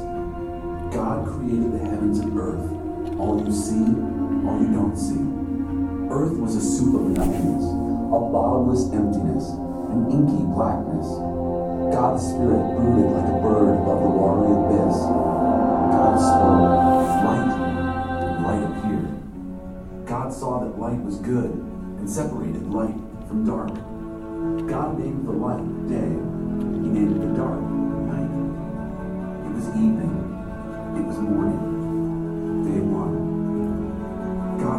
God 0.95 1.27
created 1.27 1.73
the 1.73 1.79
heavens 1.81 2.21
and 2.21 2.39
earth, 2.39 2.71
all 3.19 3.43
you 3.45 3.51
see, 3.51 3.83
all 4.47 4.63
you 4.63 4.71
don't 4.71 4.97
see. 4.97 5.19
Earth 6.09 6.39
was 6.39 6.55
a 6.55 6.61
soup 6.61 6.95
of 6.95 7.11
nothingness, 7.19 7.65
a 7.67 8.19
bottomless 8.31 8.93
emptiness, 8.95 9.51
an 9.91 10.07
inky 10.07 10.45
blackness. 10.55 11.11
God's 11.91 12.23
spirit 12.23 12.79
brooded 12.79 13.11
like 13.11 13.27
a 13.27 13.43
bird 13.43 13.75
above 13.75 14.03
the 14.07 14.09
watery 14.09 14.55
abyss. 14.55 15.03
God 15.99 16.15
spoke, 16.15 16.71
light, 17.27 17.51
and 18.31 18.45
light 18.47 18.63
appeared. 18.71 20.07
God 20.07 20.33
saw 20.33 20.61
that 20.61 20.79
light 20.79 21.03
was 21.03 21.17
good 21.17 21.51
and 21.51 22.09
separated 22.09 22.71
light 22.71 22.95
from 23.27 23.45
dark. 23.45 23.75
God 24.71 24.97
named 25.01 25.27
the 25.27 25.33
light 25.33 25.89
day. 25.89 26.34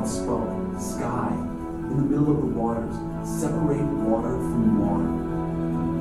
One. 0.06 0.14
Spoke. 0.14 0.74
The 0.74 0.80
sky, 0.80 1.32
in 1.90 1.98
the 1.98 2.04
middle 2.04 2.32
of 2.32 2.42
the 2.42 2.48
waters, 2.48 2.96
separate 3.24 3.82
water 4.06 4.30
from 4.30 4.80
water. 4.80 5.10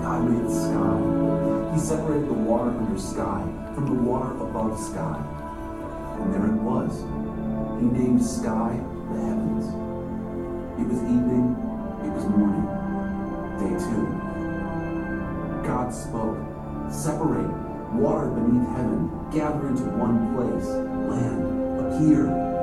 God 0.03 0.31
made 0.31 0.45
the 0.45 0.51
sky. 0.53 1.75
He 1.75 1.81
separated 1.81 2.29
the 2.29 2.35
water 2.35 2.71
under 2.71 2.99
sky 3.01 3.43
from 3.75 3.87
the 3.87 4.03
water 4.03 4.31
above 4.43 4.79
sky. 4.79 5.23
And 6.21 6.35
there 6.35 6.47
it 6.47 6.61
was. 6.61 7.01
He 7.81 7.87
named 7.87 8.25
sky 8.25 8.79
the 9.13 9.21
heavens. 9.21 9.67
It 10.79 10.87
was 10.87 11.01
evening. 11.03 11.57
It 12.05 12.13
was 12.13 12.25
morning. 12.27 12.67
Day 13.59 13.73
two. 13.79 14.05
God 15.67 15.95
spoke, 15.95 16.37
separate 16.93 17.49
water 17.95 18.29
beneath 18.29 18.69
heaven, 18.77 19.09
gather 19.33 19.69
into 19.69 19.85
one 19.97 20.35
place, 20.35 20.67
land, 21.09 21.41
appear. 21.81 22.54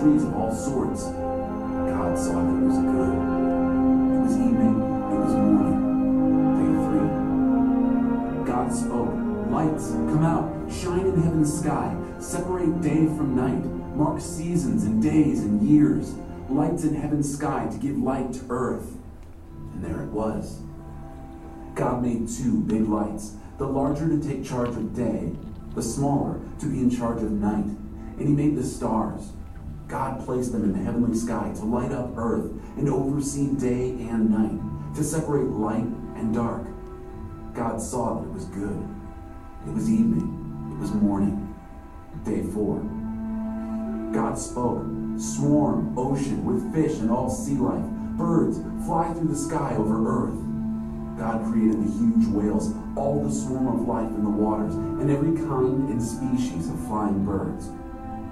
Trees 0.00 0.24
of 0.24 0.34
all 0.34 0.54
sorts. 0.54 1.04
God 1.04 2.18
saw 2.18 2.40
that 2.40 2.56
it 2.56 2.64
was 2.64 2.78
good. 2.78 3.12
It 4.10 4.20
was 4.24 4.32
evening, 4.32 4.76
it 5.12 5.18
was 5.20 5.34
morning. 5.34 5.78
Day 6.56 6.70
three. 6.86 8.46
God 8.46 8.72
spoke, 8.72 9.12
Lights, 9.50 9.90
come 9.90 10.24
out, 10.24 10.72
shine 10.72 11.06
in 11.06 11.22
heaven's 11.22 11.60
sky, 11.60 11.94
separate 12.18 12.80
day 12.80 13.04
from 13.06 13.36
night, 13.36 13.62
mark 13.94 14.20
seasons 14.22 14.84
and 14.84 15.02
days 15.02 15.40
and 15.40 15.60
years, 15.68 16.14
lights 16.48 16.84
in 16.84 16.94
heaven's 16.94 17.30
sky 17.30 17.68
to 17.70 17.76
give 17.76 17.98
light 17.98 18.32
to 18.32 18.46
earth. 18.48 18.96
And 19.74 19.84
there 19.84 20.02
it 20.02 20.10
was. 20.10 20.60
God 21.74 22.02
made 22.02 22.26
two 22.28 22.60
big 22.60 22.88
lights 22.88 23.34
the 23.58 23.66
larger 23.66 24.08
to 24.08 24.26
take 24.26 24.42
charge 24.42 24.70
of 24.70 24.94
day, 24.96 25.32
the 25.74 25.82
smaller 25.82 26.40
to 26.60 26.66
be 26.66 26.78
in 26.78 26.90
charge 26.90 27.22
of 27.22 27.30
night. 27.30 27.66
And 28.18 28.20
he 28.20 28.32
made 28.32 28.56
the 28.56 28.64
stars. 28.64 29.32
God 29.90 30.24
placed 30.24 30.52
them 30.52 30.62
in 30.62 30.72
the 30.72 30.78
heavenly 30.78 31.16
sky 31.18 31.52
to 31.56 31.64
light 31.64 31.90
up 31.90 32.16
earth 32.16 32.52
and 32.76 32.88
oversee 32.88 33.48
day 33.54 33.90
and 34.08 34.30
night, 34.30 34.94
to 34.94 35.02
separate 35.02 35.48
light 35.48 35.82
and 36.14 36.32
dark. 36.32 36.64
God 37.54 37.82
saw 37.82 38.20
that 38.20 38.28
it 38.28 38.32
was 38.32 38.44
good. 38.44 38.88
It 39.66 39.74
was 39.74 39.90
evening. 39.90 40.72
It 40.72 40.78
was 40.80 40.92
morning. 40.92 41.52
Day 42.24 42.44
four. 42.44 42.78
God 44.14 44.38
spoke. 44.38 44.86
Swarm, 45.18 45.98
ocean, 45.98 46.44
with 46.44 46.72
fish 46.72 47.00
and 47.00 47.10
all 47.10 47.28
sea 47.28 47.56
life. 47.56 47.84
Birds 48.16 48.60
fly 48.86 49.12
through 49.12 49.28
the 49.28 49.36
sky 49.36 49.74
over 49.76 50.06
earth. 50.08 50.38
God 51.18 51.44
created 51.50 51.84
the 51.84 51.90
huge 51.90 52.26
whales, 52.28 52.72
all 52.96 53.22
the 53.22 53.34
swarm 53.34 53.66
of 53.66 53.88
life 53.88 54.08
in 54.08 54.22
the 54.22 54.30
waters, 54.30 54.74
and 54.74 55.10
every 55.10 55.36
kind 55.36 55.90
and 55.90 56.00
species 56.00 56.70
of 56.70 56.78
flying 56.86 57.24
birds. 57.24 57.70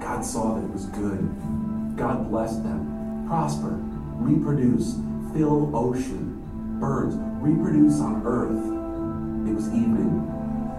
God 0.01 0.25
saw 0.25 0.55
that 0.55 0.65
it 0.65 0.73
was 0.73 0.87
good. 0.87 1.97
God 1.97 2.31
blessed 2.31 2.63
them. 2.63 3.25
Prosper, 3.29 3.77
reproduce, 4.15 4.95
fill 5.33 5.75
ocean. 5.77 6.37
Birds, 6.81 7.17
reproduce 7.17 8.01
on 8.01 8.23
earth. 8.25 9.49
It 9.49 9.55
was 9.55 9.69
evening. 9.69 10.25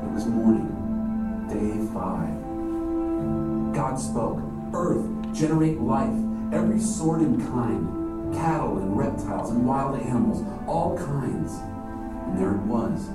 It 0.03 0.11
was 0.13 0.26
morning. 0.26 0.67
Day 1.47 1.78
five. 1.93 2.39
God 3.76 3.99
spoke. 3.99 4.41
Earth, 4.74 5.05
generate 5.34 5.80
life, 5.80 6.13
every 6.53 6.80
sort 6.80 7.22
and 7.22 7.41
kind, 7.41 8.34
cattle 8.34 8.78
and 8.78 8.97
reptiles 8.97 9.51
and 9.51 9.65
wild 9.65 9.99
animals, 10.01 10.43
all 10.67 10.97
kinds. 10.97 11.53
And 11.53 12.38
there 12.38 12.55
it 12.55 12.61
was 12.61 13.09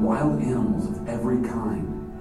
wild 0.00 0.40
animals 0.40 0.86
of 0.86 1.08
every 1.08 1.42
kind, 1.48 2.12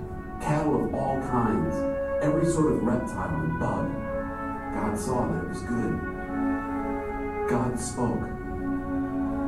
cattle 0.41 0.85
of 0.85 0.93
all 0.95 1.19
kinds, 1.21 1.75
every 2.23 2.45
sort 2.45 2.71
of 2.71 2.83
reptile 2.83 3.35
and 3.35 3.59
bug. 3.59 3.91
God 4.73 4.97
saw 4.97 5.27
that 5.27 5.43
it 5.43 5.49
was 5.49 5.61
good. 5.63 5.99
God 7.49 7.77
spoke. 7.77 8.23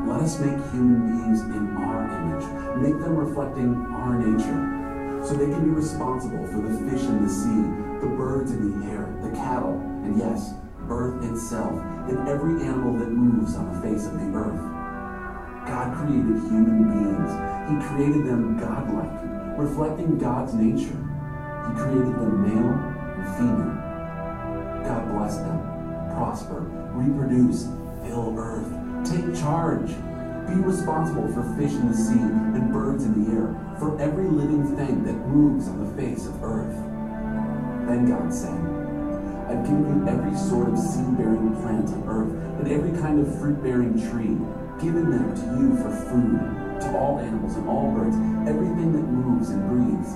Let 0.05 0.21
us 0.21 0.37
make 0.39 0.59
human 0.71 1.07
beings 1.07 1.41
in 1.41 1.77
our 1.77 2.03
image, 2.03 2.43
make 2.83 2.99
them 3.01 3.15
reflecting 3.15 3.73
our 3.95 4.19
nature, 4.19 5.23
so 5.25 5.33
they 5.33 5.45
can 5.45 5.63
be 5.63 5.71
responsible 5.71 6.45
for 6.47 6.61
the 6.61 6.91
fish 6.91 7.07
in 7.07 7.23
the 7.23 7.29
sea, 7.29 7.63
the 8.01 8.13
birds 8.13 8.51
in 8.51 8.81
the 8.81 8.91
air, 8.91 9.07
the 9.23 9.31
cattle, 9.31 9.79
and 10.03 10.19
yes, 10.19 10.53
earth 10.89 11.23
itself, 11.23 11.73
and 12.09 12.27
every 12.27 12.61
animal 12.61 12.93
that 12.99 13.09
moves 13.09 13.55
on 13.55 13.73
the 13.73 13.81
face 13.81 14.05
of 14.05 14.13
the 14.13 14.37
earth. 14.37 14.59
God 15.65 15.95
created 15.95 16.43
human 16.51 16.91
beings. 16.91 17.31
He 17.71 17.87
created 17.87 18.27
them 18.27 18.59
godlike, 18.59 19.57
reflecting 19.57 20.19
God's 20.19 20.53
nature. 20.53 21.14
He 21.65 21.73
created 21.81 22.15
them 22.15 22.41
male 22.45 22.73
and 23.17 23.25
female. 23.37 23.75
God 24.85 25.17
bless 25.17 25.37
them, 25.37 25.59
prosper, 26.13 26.61
reproduce, 26.93 27.65
fill 28.03 28.35
earth, 28.37 28.69
take 29.03 29.35
charge. 29.35 29.89
Be 30.45 30.61
responsible 30.61 31.27
for 31.33 31.41
fish 31.57 31.71
in 31.71 31.89
the 31.89 31.97
sea 31.97 32.21
and 32.21 32.71
birds 32.71 33.03
in 33.03 33.25
the 33.25 33.31
air, 33.33 33.49
for 33.79 33.99
every 33.99 34.29
living 34.29 34.77
thing 34.77 35.03
that 35.03 35.17
moves 35.25 35.67
on 35.67 35.83
the 35.83 35.91
face 35.99 36.27
of 36.27 36.43
earth. 36.43 36.75
Then 37.87 38.05
God 38.07 38.31
said, 38.31 38.53
I've 39.49 39.65
given 39.65 39.89
you 39.89 40.07
every 40.07 40.37
sort 40.37 40.69
of 40.69 40.77
seed-bearing 40.77 41.55
plant 41.61 41.89
on 41.89 42.03
earth 42.07 42.33
and 42.61 42.71
every 42.71 42.93
kind 43.01 43.19
of 43.19 43.39
fruit-bearing 43.39 43.97
tree, 44.09 44.37
given 44.77 45.09
them 45.09 45.33
to 45.33 45.45
you 45.57 45.77
for 45.81 45.89
food, 46.13 46.37
to 46.81 46.97
all 46.97 47.17
animals 47.17 47.55
and 47.55 47.67
all 47.67 47.91
birds, 47.91 48.15
everything 48.47 48.93
that 48.93 49.01
moves 49.01 49.49
and 49.49 49.65
breathes. 49.69 50.13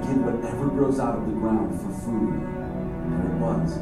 Give 0.00 0.24
whatever 0.24 0.66
grows 0.68 0.98
out 0.98 1.18
of 1.18 1.26
the 1.26 1.32
ground 1.32 1.78
for 1.80 1.92
food. 2.02 2.40
There 2.42 3.26
it 3.28 3.38
was. 3.38 3.78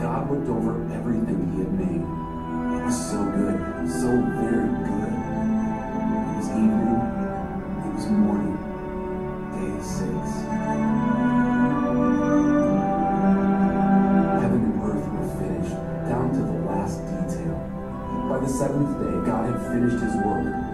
God 0.00 0.30
looked 0.30 0.48
over 0.48 0.82
everything 0.94 1.52
he 1.52 1.58
had 1.60 1.72
made. 1.74 2.00
It 2.00 2.84
was 2.84 2.96
so 3.10 3.24
good, 3.24 3.58
so 3.90 4.08
very 4.40 4.68
good. 4.86 5.12
It 5.12 6.36
was 6.38 6.48
evening, 6.48 7.02
it 7.84 7.92
was 7.94 8.06
morning, 8.08 8.56
day 9.52 9.74
six. 9.84 10.24
Heaven 14.40 14.60
and 14.64 14.76
earth 14.82 15.06
were 15.12 15.28
finished, 15.38 15.76
down 16.08 16.26
to 16.32 16.40
the 16.40 16.58
last 16.66 17.04
detail. 17.04 17.58
By 18.30 18.38
the 18.38 18.48
seventh 18.48 18.96
day, 19.02 19.16
God 19.26 19.44
had 19.52 19.60
finished 19.72 20.00
his 20.02 20.14
work. 20.24 20.65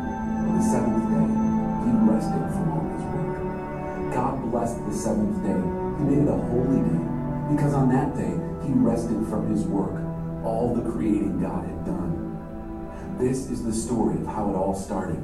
Blessed 4.73 4.91
the 4.91 4.97
seventh 4.97 5.43
day. 5.43 5.53
He 5.99 6.05
made 6.05 6.27
it 6.27 6.29
a 6.29 6.37
holy 6.37 6.81
day, 6.81 7.55
because 7.55 7.75
on 7.75 7.89
that 7.91 8.17
day, 8.17 8.33
he 8.67 8.73
rested 8.73 9.27
from 9.29 9.51
his 9.51 9.65
work, 9.65 10.01
all 10.45 10.75
the 10.75 10.91
creating 10.91 11.41
God 11.41 11.65
had 11.65 11.85
done. 11.85 13.17
This 13.19 13.51
is 13.51 13.65
the 13.65 13.73
story 13.73 14.17
of 14.21 14.27
how 14.27 14.51
it 14.51 14.55
all 14.55 14.75
started, 14.75 15.23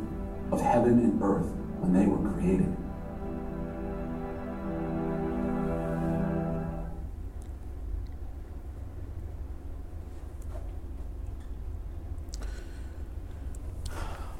of 0.53 0.61
heaven 0.61 0.99
and 1.01 1.22
earth 1.22 1.46
when 1.80 1.92
they 1.92 2.07
were 2.07 2.30
created. 2.32 2.74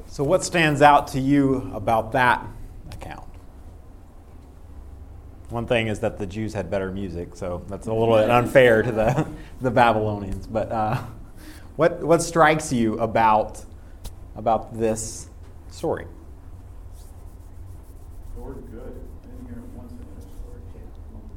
So, 0.07 0.23
what 0.23 0.43
stands 0.43 0.81
out 0.81 1.07
to 1.09 1.19
you 1.19 1.71
about 1.73 2.11
that 2.11 2.45
account? 2.91 3.28
One 5.49 5.65
thing 5.65 5.87
is 5.87 5.99
that 5.99 6.17
the 6.19 6.27
Jews 6.27 6.53
had 6.53 6.69
better 6.69 6.91
music, 6.91 7.35
so 7.35 7.63
that's 7.67 7.87
a 7.87 7.93
little 7.93 8.15
bit 8.15 8.29
unfair 8.29 8.83
to 8.83 8.91
the, 8.91 9.27
the 9.61 9.71
Babylonians. 9.71 10.45
But 10.45 10.71
uh, 10.71 11.03
what, 11.75 12.01
what 12.01 12.21
strikes 12.21 12.71
you 12.71 12.99
about, 12.99 13.65
about 14.35 14.77
this 14.77 15.29
story? 15.69 16.05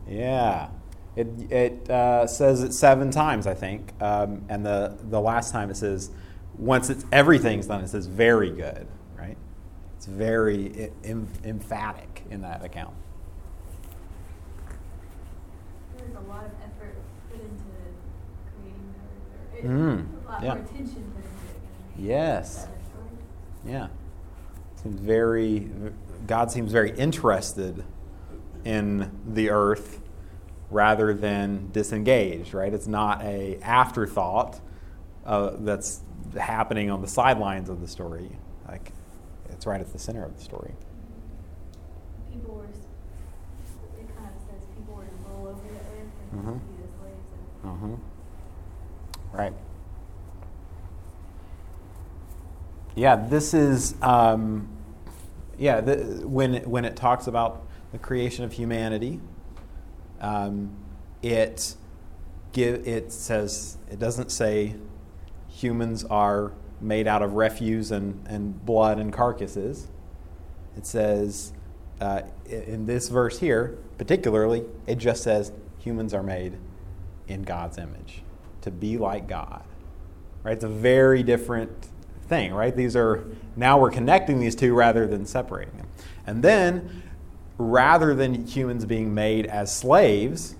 Yeah. 0.08 0.68
It, 1.16 1.26
it 1.50 1.90
uh, 1.90 2.26
says 2.26 2.62
it 2.62 2.72
seven 2.72 3.10
times, 3.10 3.46
I 3.46 3.54
think. 3.54 3.92
Um, 4.00 4.44
and 4.48 4.64
the, 4.64 4.96
the 5.10 5.20
last 5.20 5.52
time 5.52 5.70
it 5.70 5.76
says, 5.76 6.10
once 6.58 6.90
it's, 6.90 7.04
everything's 7.12 7.66
done, 7.66 7.82
it 7.82 7.88
says 7.88 8.06
very 8.06 8.50
good, 8.50 8.86
right? 9.18 9.36
It's 9.96 10.06
very 10.06 10.90
em- 11.04 11.28
emphatic 11.44 12.24
in 12.30 12.42
that 12.42 12.64
account. 12.64 12.94
There's 15.96 16.11
a 16.24 16.28
lot 16.28 16.44
of 16.44 16.52
effort 16.64 16.94
put 17.30 17.40
into 17.40 17.64
creating 18.58 18.94
the 19.52 19.58
earth. 19.58 19.64
or 19.64 19.68
Mm, 19.68 20.06
A 20.26 20.30
lot 20.30 20.42
yeah. 20.42 20.54
more 20.54 20.62
attention 20.64 21.12
put 21.14 21.24
into 21.24 21.28
it. 21.28 22.08
Yes. 22.08 22.54
the 22.54 22.62
other 22.62 22.78
stories. 22.90 23.18
Yeah. 23.66 23.88
Seems 24.82 25.00
very, 25.00 25.70
God 26.26 26.50
seems 26.50 26.72
very 26.72 26.90
interested 26.96 27.84
in 28.64 29.10
the 29.26 29.50
earth 29.50 30.00
rather 30.70 31.12
than 31.14 31.68
disengaged, 31.72 32.54
right? 32.54 32.72
It's 32.72 32.86
not 32.86 33.22
a 33.22 33.58
afterthought 33.62 34.60
uh, 35.26 35.50
that's 35.58 36.00
happening 36.38 36.90
on 36.90 37.00
the 37.02 37.06
sidelines 37.08 37.68
of 37.68 37.80
the 37.80 37.86
story. 37.88 38.30
Like, 38.66 38.92
it's 39.50 39.66
right 39.66 39.80
at 39.80 39.92
the 39.92 39.98
center 39.98 40.24
of 40.24 40.34
the 40.36 40.42
story. 40.42 40.72
People 42.32 42.54
were, 42.54 42.64
s- 42.64 42.86
it 44.00 44.08
kind 44.16 44.30
of 44.34 44.40
says 44.48 44.66
people 44.74 44.94
were 44.94 45.04
to 45.04 45.10
roll 45.28 45.48
over 45.48 45.60
the 45.60 45.74
earth 45.74 45.82
and 45.82 45.82
Mhm. 45.82 45.82
be 45.82 45.90
the 45.90 45.90
slaves 45.92 46.08
of 46.08 46.22
it. 46.33 47.66
Mm-hmm. 47.66 47.95
Right. 49.33 49.53
Yeah, 52.95 53.16
this 53.16 53.55
is 53.55 53.95
um, 54.03 54.68
yeah. 55.59 55.80
The, 55.80 55.97
when 56.26 56.55
it, 56.57 56.66
when 56.66 56.85
it 56.85 56.97
talks 56.97 57.26
about 57.26 57.66
the 57.93 57.99
creation 57.99 58.45
of 58.45 58.53
humanity, 58.53 59.20
um, 60.20 60.70
it 61.22 61.74
give 62.53 62.87
it 62.87 63.12
says 63.12 63.78
it 63.91 63.99
doesn't 63.99 64.30
say 64.30 64.74
humans 65.49 66.05
are 66.05 66.53
made 66.80 67.07
out 67.07 67.22
of 67.22 67.35
refuse 67.35 67.91
and, 67.93 68.26
and 68.26 68.64
blood 68.66 68.99
and 68.99 69.12
carcasses. 69.12 69.89
It 70.76 70.87
says 70.87 71.53
uh, 72.01 72.22
in 72.47 72.87
this 72.87 73.09
verse 73.09 73.39
here, 73.39 73.78
particularly, 73.99 74.64
it 74.87 74.97
just 74.97 75.22
says 75.22 75.53
humans 75.83 76.14
are 76.14 76.22
made 76.22 76.59
in 77.28 77.43
God's 77.43 77.78
image 77.78 78.22
to 78.62 78.70
be 78.70 78.99
like 78.99 79.26
God. 79.26 79.62
Right? 80.43 80.53
It's 80.53 80.64
a 80.64 80.68
very 80.68 81.22
different 81.22 81.70
thing, 82.28 82.55
right? 82.55 82.74
These 82.74 82.97
are 82.97 83.24
now 83.57 83.78
we're 83.78 83.91
connecting 83.91 84.41
these 84.41 84.55
two 84.55 84.74
rather 84.74 85.07
than 85.07 85.26
separating 85.26 85.76
them. 85.76 85.89
And 86.26 86.43
then 86.43 87.03
rather 87.59 88.14
than 88.14 88.47
humans 88.47 88.85
being 88.85 89.12
made 89.14 89.47
as 89.47 89.74
slaves, 89.74 90.57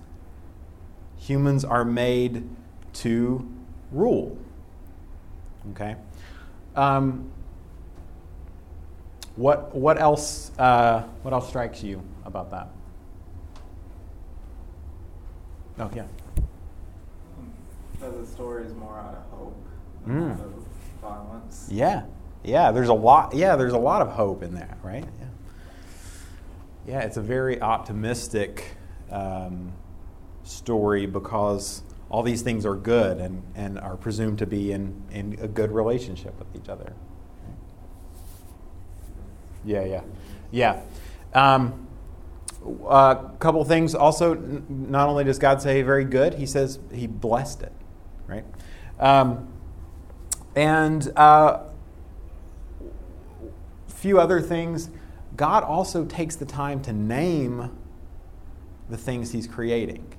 humans 1.17 1.63
are 1.65 1.85
made 1.85 2.47
to 2.93 3.49
rule. 3.91 4.37
Okay? 5.71 5.95
Um, 6.75 7.31
what, 9.35 9.73
what, 9.73 9.99
else, 9.99 10.51
uh, 10.59 11.03
what 11.23 11.33
else 11.33 11.47
strikes 11.47 11.81
you 11.83 12.03
about 12.25 12.51
that? 12.51 12.67
Oh, 15.79 15.89
yeah. 15.95 16.03
So 17.99 18.11
the 18.11 18.25
story 18.27 18.65
is 18.65 18.73
more 18.73 18.97
out 18.99 19.15
of 19.15 19.37
hope 19.37 19.57
Mm. 20.07 20.07
than 20.07 20.31
out 20.31 20.39
of 20.41 20.65
violence. 21.01 21.67
Yeah, 21.71 22.03
yeah. 22.43 22.71
There's 22.71 22.89
a 22.89 22.93
lot. 22.93 23.33
Yeah, 23.33 23.55
there's 23.55 23.73
a 23.73 23.77
lot 23.77 24.01
of 24.01 24.09
hope 24.09 24.43
in 24.43 24.53
that, 24.55 24.77
right? 24.83 25.05
Yeah. 25.19 25.25
yeah, 26.85 26.99
it's 27.01 27.15
a 27.17 27.21
very 27.21 27.61
optimistic 27.61 28.75
um, 29.09 29.71
story 30.43 31.05
because 31.05 31.83
all 32.09 32.21
these 32.21 32.41
things 32.41 32.65
are 32.65 32.75
good 32.75 33.17
and, 33.19 33.41
and 33.55 33.79
are 33.79 33.95
presumed 33.95 34.39
to 34.39 34.45
be 34.45 34.71
in, 34.73 35.01
in 35.11 35.37
a 35.41 35.47
good 35.47 35.71
relationship 35.71 36.37
with 36.37 36.53
each 36.61 36.67
other. 36.69 36.93
Yeah, 39.65 39.85
yeah, 39.85 40.01
yeah. 40.51 40.81
Um, 41.33 41.82
a 42.87 43.31
couple 43.39 43.63
things. 43.65 43.95
Also, 43.95 44.33
n- 44.33 44.65
not 44.69 45.09
only 45.09 45.23
does 45.23 45.39
God 45.39 45.61
say 45.61 45.81
very 45.81 46.05
good, 46.05 46.35
He 46.35 46.45
says 46.45 46.79
He 46.91 47.07
blessed 47.07 47.63
it, 47.63 47.71
right? 48.27 48.45
Um, 48.99 49.51
and 50.55 51.07
a 51.07 51.19
uh, 51.19 51.63
few 53.87 54.19
other 54.19 54.41
things. 54.41 54.89
God 55.35 55.63
also 55.63 56.05
takes 56.05 56.35
the 56.35 56.45
time 56.45 56.81
to 56.83 56.93
name 56.93 57.71
the 58.89 58.97
things 58.97 59.31
He's 59.31 59.47
creating. 59.47 60.13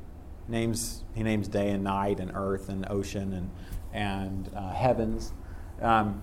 Names 0.48 1.04
He 1.14 1.22
names 1.22 1.48
day 1.48 1.70
and 1.70 1.84
night, 1.84 2.20
and 2.20 2.32
earth 2.34 2.68
and 2.68 2.86
ocean 2.90 3.32
and 3.32 3.50
and 3.92 4.50
uh, 4.54 4.72
heavens. 4.72 5.32
Um, 5.80 6.20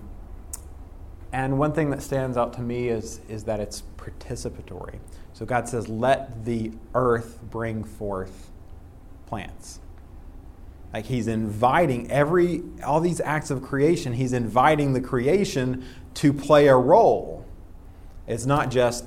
and 1.32 1.58
one 1.58 1.72
thing 1.72 1.90
that 1.90 2.02
stands 2.02 2.36
out 2.36 2.52
to 2.54 2.60
me 2.60 2.88
is, 2.88 3.20
is 3.28 3.44
that 3.44 3.58
it's 3.58 3.82
participatory. 3.96 4.98
So 5.32 5.46
God 5.46 5.66
says, 5.66 5.88
let 5.88 6.44
the 6.44 6.72
earth 6.94 7.38
bring 7.50 7.84
forth 7.84 8.50
plants. 9.26 9.80
Like 10.92 11.06
he's 11.06 11.26
inviting 11.26 12.10
every, 12.10 12.62
all 12.84 13.00
these 13.00 13.20
acts 13.22 13.50
of 13.50 13.62
creation, 13.62 14.12
he's 14.12 14.34
inviting 14.34 14.92
the 14.92 15.00
creation 15.00 15.86
to 16.14 16.34
play 16.34 16.68
a 16.68 16.76
role. 16.76 17.46
It's 18.26 18.44
not 18.44 18.70
just, 18.70 19.06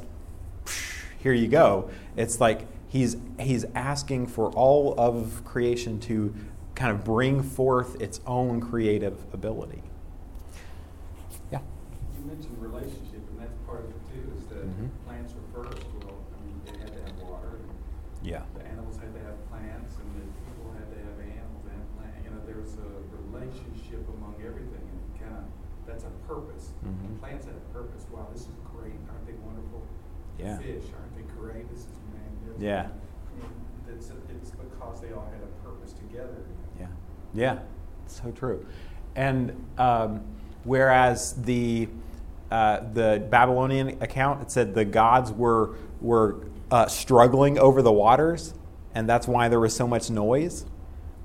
here 1.19 1.33
you 1.33 1.47
go. 1.47 1.91
It's 2.17 2.41
like 2.41 2.65
he's, 2.87 3.17
he's 3.39 3.65
asking 3.75 4.27
for 4.27 4.49
all 4.53 4.95
of 4.97 5.43
creation 5.45 5.99
to 6.01 6.33
kind 6.73 6.91
of 6.91 7.03
bring 7.03 7.43
forth 7.43 8.01
its 8.01 8.19
own 8.25 8.59
creative 8.59 9.23
ability 9.31 9.83
mentioned 12.25 12.57
relationship, 12.59 13.21
and 13.29 13.37
that's 13.39 13.55
part 13.69 13.85
of 13.85 13.89
it 13.93 14.01
too, 14.09 14.25
is 14.37 14.45
that 14.49 14.65
Mhm. 14.65 14.89
plants 15.05 15.33
were 15.33 15.47
first, 15.63 15.85
well, 16.01 16.17
I 16.33 16.37
mean, 16.45 16.57
they 16.65 16.77
had 16.81 16.91
to 16.93 17.01
have 17.05 17.15
water. 17.29 17.57
and 17.61 17.71
Yeah. 18.25 18.41
The 18.57 18.65
animals 18.65 18.97
had 18.97 19.13
to 19.13 19.19
have 19.21 19.37
plants, 19.49 19.93
and 20.01 20.09
the 20.17 20.25
people 20.49 20.73
had 20.73 20.89
to 20.89 20.97
have 20.97 21.17
animals 21.21 21.65
and 21.69 21.81
plants, 21.97 22.17
you 22.25 22.31
know, 22.33 22.41
there's 22.45 22.73
a 22.81 22.89
relationship 23.21 24.01
among 24.17 24.35
everything, 24.41 24.81
and 24.81 25.01
kind 25.21 25.35
of, 25.37 25.45
that's 25.85 26.03
a 26.05 26.09
purpose. 26.27 26.73
Mhm. 26.83 27.19
Plants 27.19 27.45
have 27.45 27.55
a 27.55 27.67
purpose, 27.73 28.05
wow, 28.11 28.25
this 28.33 28.41
is 28.49 28.55
great, 28.73 28.97
aren't 29.09 29.25
they 29.27 29.33
wonderful? 29.45 29.81
Yeah. 30.39 30.57
Fish, 30.57 30.85
aren't 30.97 31.13
they 31.15 31.25
great, 31.39 31.69
this 31.69 31.81
is 31.85 31.93
magnificent. 32.11 32.59
Yeah. 32.61 32.89
It's, 33.87 34.09
it's 34.29 34.51
because 34.51 34.99
they 35.01 35.11
all 35.13 35.25
had 35.31 35.41
a 35.43 35.51
purpose 35.63 35.93
together. 35.93 36.43
Yeah, 36.79 36.87
yeah, 37.33 37.59
so 38.07 38.31
true. 38.31 38.65
And 39.15 39.53
um, 39.77 40.21
whereas 40.63 41.33
the 41.33 41.87
uh, 42.55 42.79
the 42.93 43.27
Babylonian 43.29 44.01
account, 44.01 44.41
it 44.41 44.49
said 44.49 44.73
the 44.73 44.85
gods 44.85 45.29
were 45.29 45.75
were 45.99 46.47
uh, 46.71 46.87
struggling 46.87 47.59
over 47.59 47.81
the 47.81 47.91
waters, 47.91 48.53
and 48.93 49.09
that's 49.09 49.27
why 49.27 49.49
there 49.49 49.59
was 49.59 49.75
so 49.75 49.85
much 49.85 50.09
noise. 50.09 50.65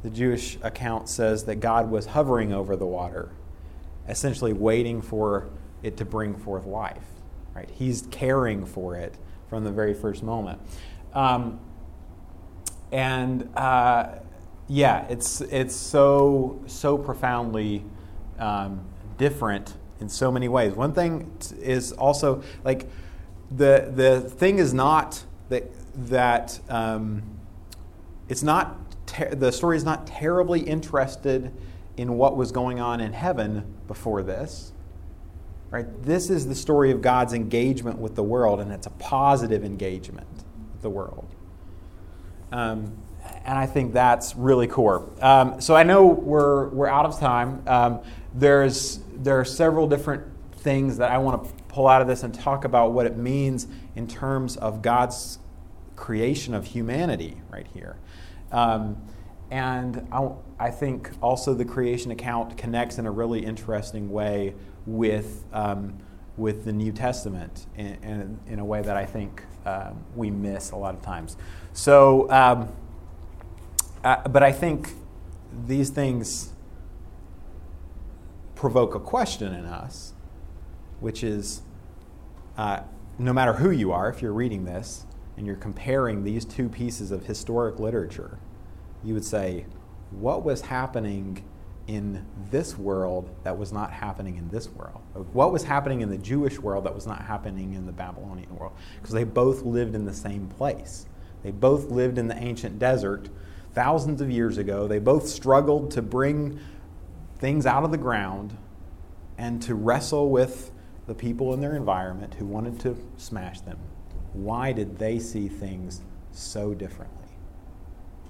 The 0.03 0.11
Jewish 0.11 0.59
account 0.61 1.09
says 1.09 1.45
that 1.45 1.57
God 1.61 1.89
was 1.89 2.07
hovering 2.07 2.53
over 2.53 2.75
the 2.75 2.87
water, 2.87 3.31
essentially 4.09 4.53
waiting 4.53 5.01
for 5.01 5.49
it 5.85 5.97
to 5.99 6.05
bring 6.05 6.35
forth 6.35 6.67
life. 6.67 7.07
Right? 7.55 7.71
He's 7.71 8.09
caring 8.11 8.67
for 8.67 8.97
it 8.97 9.17
from 9.49 9.63
the 9.63 9.71
very 9.71 9.95
first 9.95 10.25
moment. 10.25 10.61
Um, 11.15 11.61
and 12.91 13.49
uh, 13.57 14.17
yeah, 14.67 15.07
it's 15.09 15.43
it's 15.43 15.77
so 15.77 16.61
so 16.67 16.99
profoundly 16.99 17.85
um, 18.41 18.85
different 19.17 19.75
in 20.01 20.09
so 20.09 20.31
many 20.33 20.49
ways. 20.49 20.75
One 20.75 20.93
thing 20.93 21.31
is 21.61 21.93
also 21.93 22.43
like 22.65 22.89
the 23.51 23.91
the 23.95 24.21
thing 24.21 24.59
is 24.59 24.73
not 24.73 25.25
that 25.49 25.65
that 26.09 26.61
um, 26.69 27.23
it's 28.29 28.43
not 28.43 28.79
ter- 29.07 29.35
the 29.35 29.53
story 29.53 29.77
is 29.77 29.85
not 29.85 30.07
terribly 30.07 30.61
interested 30.61 31.53
in 31.97 32.17
what 32.17 32.37
was 32.37 32.53
going 32.53 32.81
on 32.81 33.01
in 33.01 33.13
heaven 33.13 33.65
before 33.87 34.23
this. 34.23 34.73
Right? 35.71 35.87
This 36.03 36.31
is 36.31 36.49
the 36.49 36.55
story 36.55 36.91
of 36.91 37.01
God's 37.01 37.33
engagement 37.33 37.99
with 37.99 38.17
the 38.17 38.25
world, 38.25 38.61
and 38.61 38.73
it's 38.73 38.87
a 38.87 38.91
positive 38.91 39.65
engagement 39.65 40.27
with 40.73 40.83
the 40.83 40.91
world. 40.91 41.29
Um, 42.51 42.97
and 43.45 43.57
I 43.57 43.67
think 43.67 43.93
that's 43.93 44.35
really 44.35 44.67
core. 44.67 45.09
Um, 45.21 45.61
so 45.61 45.77
I 45.77 45.85
know 45.85 46.07
we're, 46.07 46.69
we're 46.71 46.89
out 46.89 47.07
of 47.07 47.21
time. 47.21 47.63
Um, 47.69 48.01
there's, 48.35 49.01
there 49.23 49.39
are 49.39 49.45
several 49.45 49.87
different 49.87 50.25
things 50.53 50.97
that 50.99 51.11
I 51.11 51.19
want 51.19 51.45
to 51.45 51.65
pull 51.65 51.87
out 51.87 52.03
of 52.03 52.09
this 52.09 52.23
and 52.23 52.35
talk 52.35 52.65
about 52.65 52.93
what 52.93 53.07
it 53.07 53.17
means 53.17 53.67
in 53.95 54.07
terms 54.07 54.57
of 54.57 54.83
God's 54.83 55.39
creation 55.97 56.55
of 56.55 56.67
humanity 56.67 57.41
right 57.51 57.67
here. 57.73 57.97
Um, 58.51 58.97
and 59.51 60.07
I, 60.11 60.31
I, 60.59 60.71
think 60.71 61.11
also 61.21 61.55
the 61.55 61.65
creation 61.65 62.11
account 62.11 62.57
connects 62.57 62.99
in 62.99 63.07
a 63.07 63.11
really 63.11 63.45
interesting 63.45 64.11
way 64.11 64.55
with, 64.87 65.45
um, 65.53 65.99
with 66.37 66.65
the 66.65 66.73
New 66.73 66.93
Testament 66.93 67.67
in, 67.77 67.87
in, 68.03 68.41
in, 68.47 68.59
a 68.59 68.65
way 68.65 68.81
that 68.83 68.97
I 68.97 69.05
think 69.05 69.45
um, 69.67 70.05
we 70.15 70.31
miss 70.31 70.71
a 70.71 70.77
lot 70.77 70.95
of 70.95 71.03
times. 71.03 71.37
So, 71.73 72.31
um, 72.31 72.69
uh, 74.03 74.29
but 74.29 74.43
I 74.43 74.53
think 74.53 74.91
these 75.67 75.91
things 75.91 76.53
provoke 78.61 78.95
a 78.95 79.01
question 79.01 79.55
in 79.55 79.65
us, 79.65 80.13
which 81.01 81.25
is 81.25 81.63
uh, 82.59 82.79
no 83.19 83.33
matter 83.33 83.55
who 83.55 83.71
you 83.71 83.91
are, 83.91 84.11
if 84.11 84.21
you're 84.21 84.35
reading 84.35 84.67
this 84.67 85.07
and 85.39 85.47
you're 85.47 85.57
comparing 85.57 86.25
these 86.25 86.45
two 86.45 86.69
pieces 86.69 87.11
of 87.11 87.25
historic 87.25 87.79
literature, 87.79 88.39
you 89.03 89.15
would 89.15 89.25
say, 89.25 89.65
what 90.11 90.45
was 90.45 90.61
happening 90.61 91.43
in 91.87 92.23
this 92.51 92.77
world 92.77 93.35
that 93.45 93.57
was 93.57 93.73
not 93.73 93.91
happening 93.93 94.37
in 94.37 94.47
this 94.51 94.69
world? 94.69 95.01
What 95.33 95.53
was 95.53 95.65
happening 95.65 96.03
in 96.03 96.11
the 96.11 96.19
Jewish 96.19 96.59
world 96.59 96.85
that 96.85 96.95
was 96.95 97.07
not 97.07 97.23
happening 97.23 97.73
in 97.73 97.87
the 97.87 97.93
Babylonian 97.93 98.55
world? 98.55 98.75
Because 99.01 99.15
they 99.15 99.25
both 99.25 99.63
lived 99.63 99.95
in 99.95 100.05
the 100.05 100.13
same 100.13 100.49
place. 100.49 101.07
They 101.43 101.51
both 101.51 101.91
lived 101.91 102.19
in 102.19 102.29
the 102.29 102.37
ancient 102.37 102.79
desert 102.79 103.31
thousands 103.73 104.21
of 104.21 104.31
years 104.31 104.59
ago. 104.59 104.87
They 104.87 104.99
both 104.99 105.27
struggled 105.27 105.93
to 105.93 106.03
bring 106.03 106.61
things 107.41 107.65
out 107.65 107.85
of 107.85 107.91
the 107.91 107.99
ground 107.99 108.57
and 109.39 109.63
to 109.63 109.75
wrestle 109.75 110.29
with 110.29 110.71
the 111.07 111.15
people 111.15 111.55
in 111.55 111.61
their 111.61 111.75
environment 111.75 112.35
who 112.35 112.45
wanted 112.45 112.79
to 112.79 112.97
smash 113.17 113.61
them. 113.63 113.79
Why 114.35 114.73
did 114.73 114.99
they 114.99 115.19
see 115.19 115.49
things 115.49 116.03
so 116.33 116.75
differently? 116.75 117.17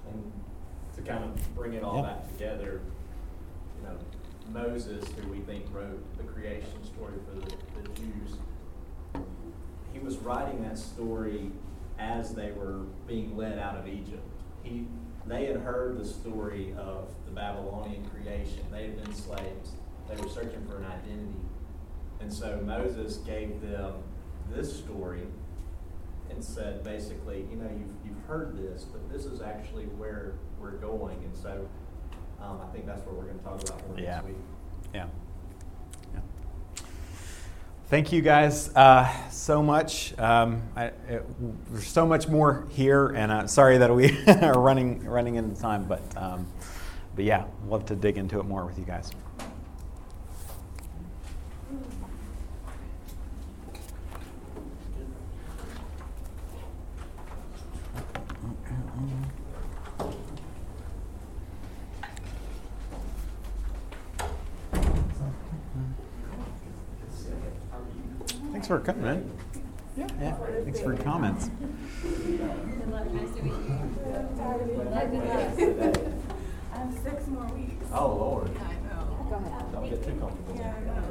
And 0.09 0.31
to 0.95 1.01
kind 1.01 1.23
of 1.25 1.55
bring 1.55 1.73
it 1.73 1.83
all 1.83 1.97
yeah. 1.97 2.13
back 2.13 2.31
together, 2.31 2.81
you 3.77 3.87
know, 3.87 3.97
Moses, 4.49 5.03
who 5.19 5.27
we 5.29 5.39
think 5.41 5.65
wrote 5.73 6.01
the 6.17 6.23
creation 6.23 6.83
story 6.83 7.13
for 7.27 7.39
the, 7.39 7.55
the 7.81 7.89
Jews, 7.89 8.37
he 9.93 9.99
was 9.99 10.17
writing 10.17 10.63
that 10.63 10.77
story 10.77 11.51
as 11.99 12.33
they 12.33 12.51
were 12.51 12.79
being 13.07 13.35
led 13.35 13.59
out 13.59 13.75
of 13.75 13.87
Egypt. 13.87 14.25
He, 14.63 14.85
they 15.27 15.45
had 15.45 15.57
heard 15.57 15.97
the 15.97 16.05
story 16.05 16.73
of 16.77 17.09
the 17.25 17.31
Babylonian 17.31 18.09
creation. 18.09 18.65
They 18.71 18.83
had 18.83 19.03
been 19.03 19.13
slaves. 19.13 19.71
They 20.09 20.21
were 20.21 20.29
searching 20.29 20.65
for 20.67 20.77
an 20.77 20.85
identity. 20.85 21.39
And 22.19 22.31
so 22.31 22.61
Moses 22.65 23.17
gave 23.17 23.61
them 23.61 23.93
this 24.49 24.77
story 24.77 25.23
and 26.29 26.43
said, 26.43 26.83
basically, 26.83 27.45
you 27.49 27.57
know, 27.57 27.69
you've, 27.69 27.93
you've 28.05 28.25
heard 28.27 28.57
this, 28.57 28.83
but 28.83 29.11
this 29.11 29.25
is 29.25 29.41
actually 29.41 29.85
where 29.85 30.33
we're 30.59 30.71
going. 30.71 31.17
And 31.23 31.35
so 31.35 31.67
um, 32.41 32.59
I 32.61 32.71
think 32.73 32.85
that's 32.85 33.05
what 33.05 33.15
we're 33.15 33.25
going 33.25 33.39
to 33.39 33.43
talk 33.43 33.61
about 33.61 33.87
more 33.87 33.99
yeah. 33.99 34.15
next 34.15 34.25
week. 34.27 34.35
Yeah. 34.93 35.05
Thank 37.91 38.13
you 38.13 38.21
guys 38.21 38.73
uh, 38.73 39.11
so 39.31 39.61
much. 39.61 40.17
Um, 40.17 40.61
I, 40.77 40.85
it, 40.85 41.25
there's 41.69 41.87
so 41.87 42.05
much 42.05 42.29
more 42.29 42.65
here, 42.69 43.07
and 43.09 43.29
uh, 43.29 43.47
sorry 43.47 43.79
that 43.79 43.93
we 43.93 44.17
are 44.27 44.57
running 44.57 45.03
running 45.03 45.35
into 45.35 45.59
time, 45.59 45.83
but 45.83 46.01
um, 46.15 46.47
but 47.17 47.25
yeah, 47.25 47.43
love 47.67 47.85
to 47.87 47.97
dig 47.97 48.17
into 48.17 48.39
it 48.39 48.45
more 48.45 48.65
with 48.65 48.79
you 48.79 48.85
guys. 48.85 49.11
Thanks 68.60 68.60
for 68.71 68.79
coming, 68.79 69.03
man. 69.03 69.29
Yeah, 69.97 70.07
yeah. 70.21 70.35
Thanks 70.63 70.79
for 70.79 70.93
your 70.93 71.03
comments. 71.03 71.49
Good 71.49 72.89
luck, 72.89 73.11
nice 73.11 73.35
to 73.35 73.43
meet 73.43 73.51
you. 73.51 73.75
I 76.71 76.77
have 76.77 76.93
six 77.03 77.27
more 77.27 77.47
weeks. 77.47 77.85
Oh, 77.91 78.07
Lord. 78.15 78.47
I 78.47 78.71
know. 78.87 79.27
Go 79.29 79.35
ahead. 79.35 79.71
Don't 79.73 79.89
get 79.89 80.01
too 80.05 80.15
comfortable. 80.15 80.55
Yeah, 80.55 80.73
I 80.73 80.79
know. 80.87 81.03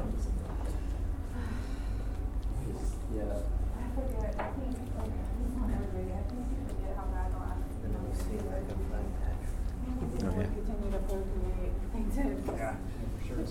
Yeah. 3.15 3.45
I 3.77 3.85
forget, 3.95 4.33
I 4.39 4.49
think, 4.57 4.81
like, 4.97 5.13
he's 5.37 5.53
not 5.61 5.69
everybody, 5.69 6.17
I 6.17 6.25
think 6.33 6.41
you 6.49 6.65
forget 6.65 6.97
how 6.97 7.05
bad 7.13 7.29
the 7.29 7.41
last, 7.45 7.69
you 7.85 7.93
know, 7.93 8.01
two 8.25 8.41
years 8.41 8.65
have 8.73 8.81
been. 8.89 9.05
Oh, 10.25 10.33
yeah. 10.33 10.49
continue 10.49 10.91
to 10.93 11.01
procreate, 11.05 11.77
I 11.93 12.01
did. 12.09 12.41
Yeah, 12.57 12.77
for 13.19 13.29
sure. 13.29 13.45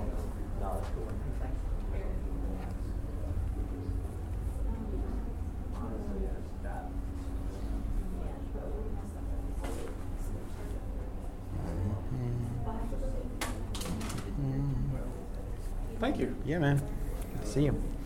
no, 0.60 0.74
that's 0.74 0.88
cool. 0.94 1.08
Honestly, 5.74 6.28
that. 6.62 6.84
Thank 15.98 16.18
you. 16.20 16.36
Yeah, 16.44 16.58
man. 16.60 16.78
Good 16.78 17.42
to 17.42 17.48
See 17.48 17.64
you. 17.64 17.97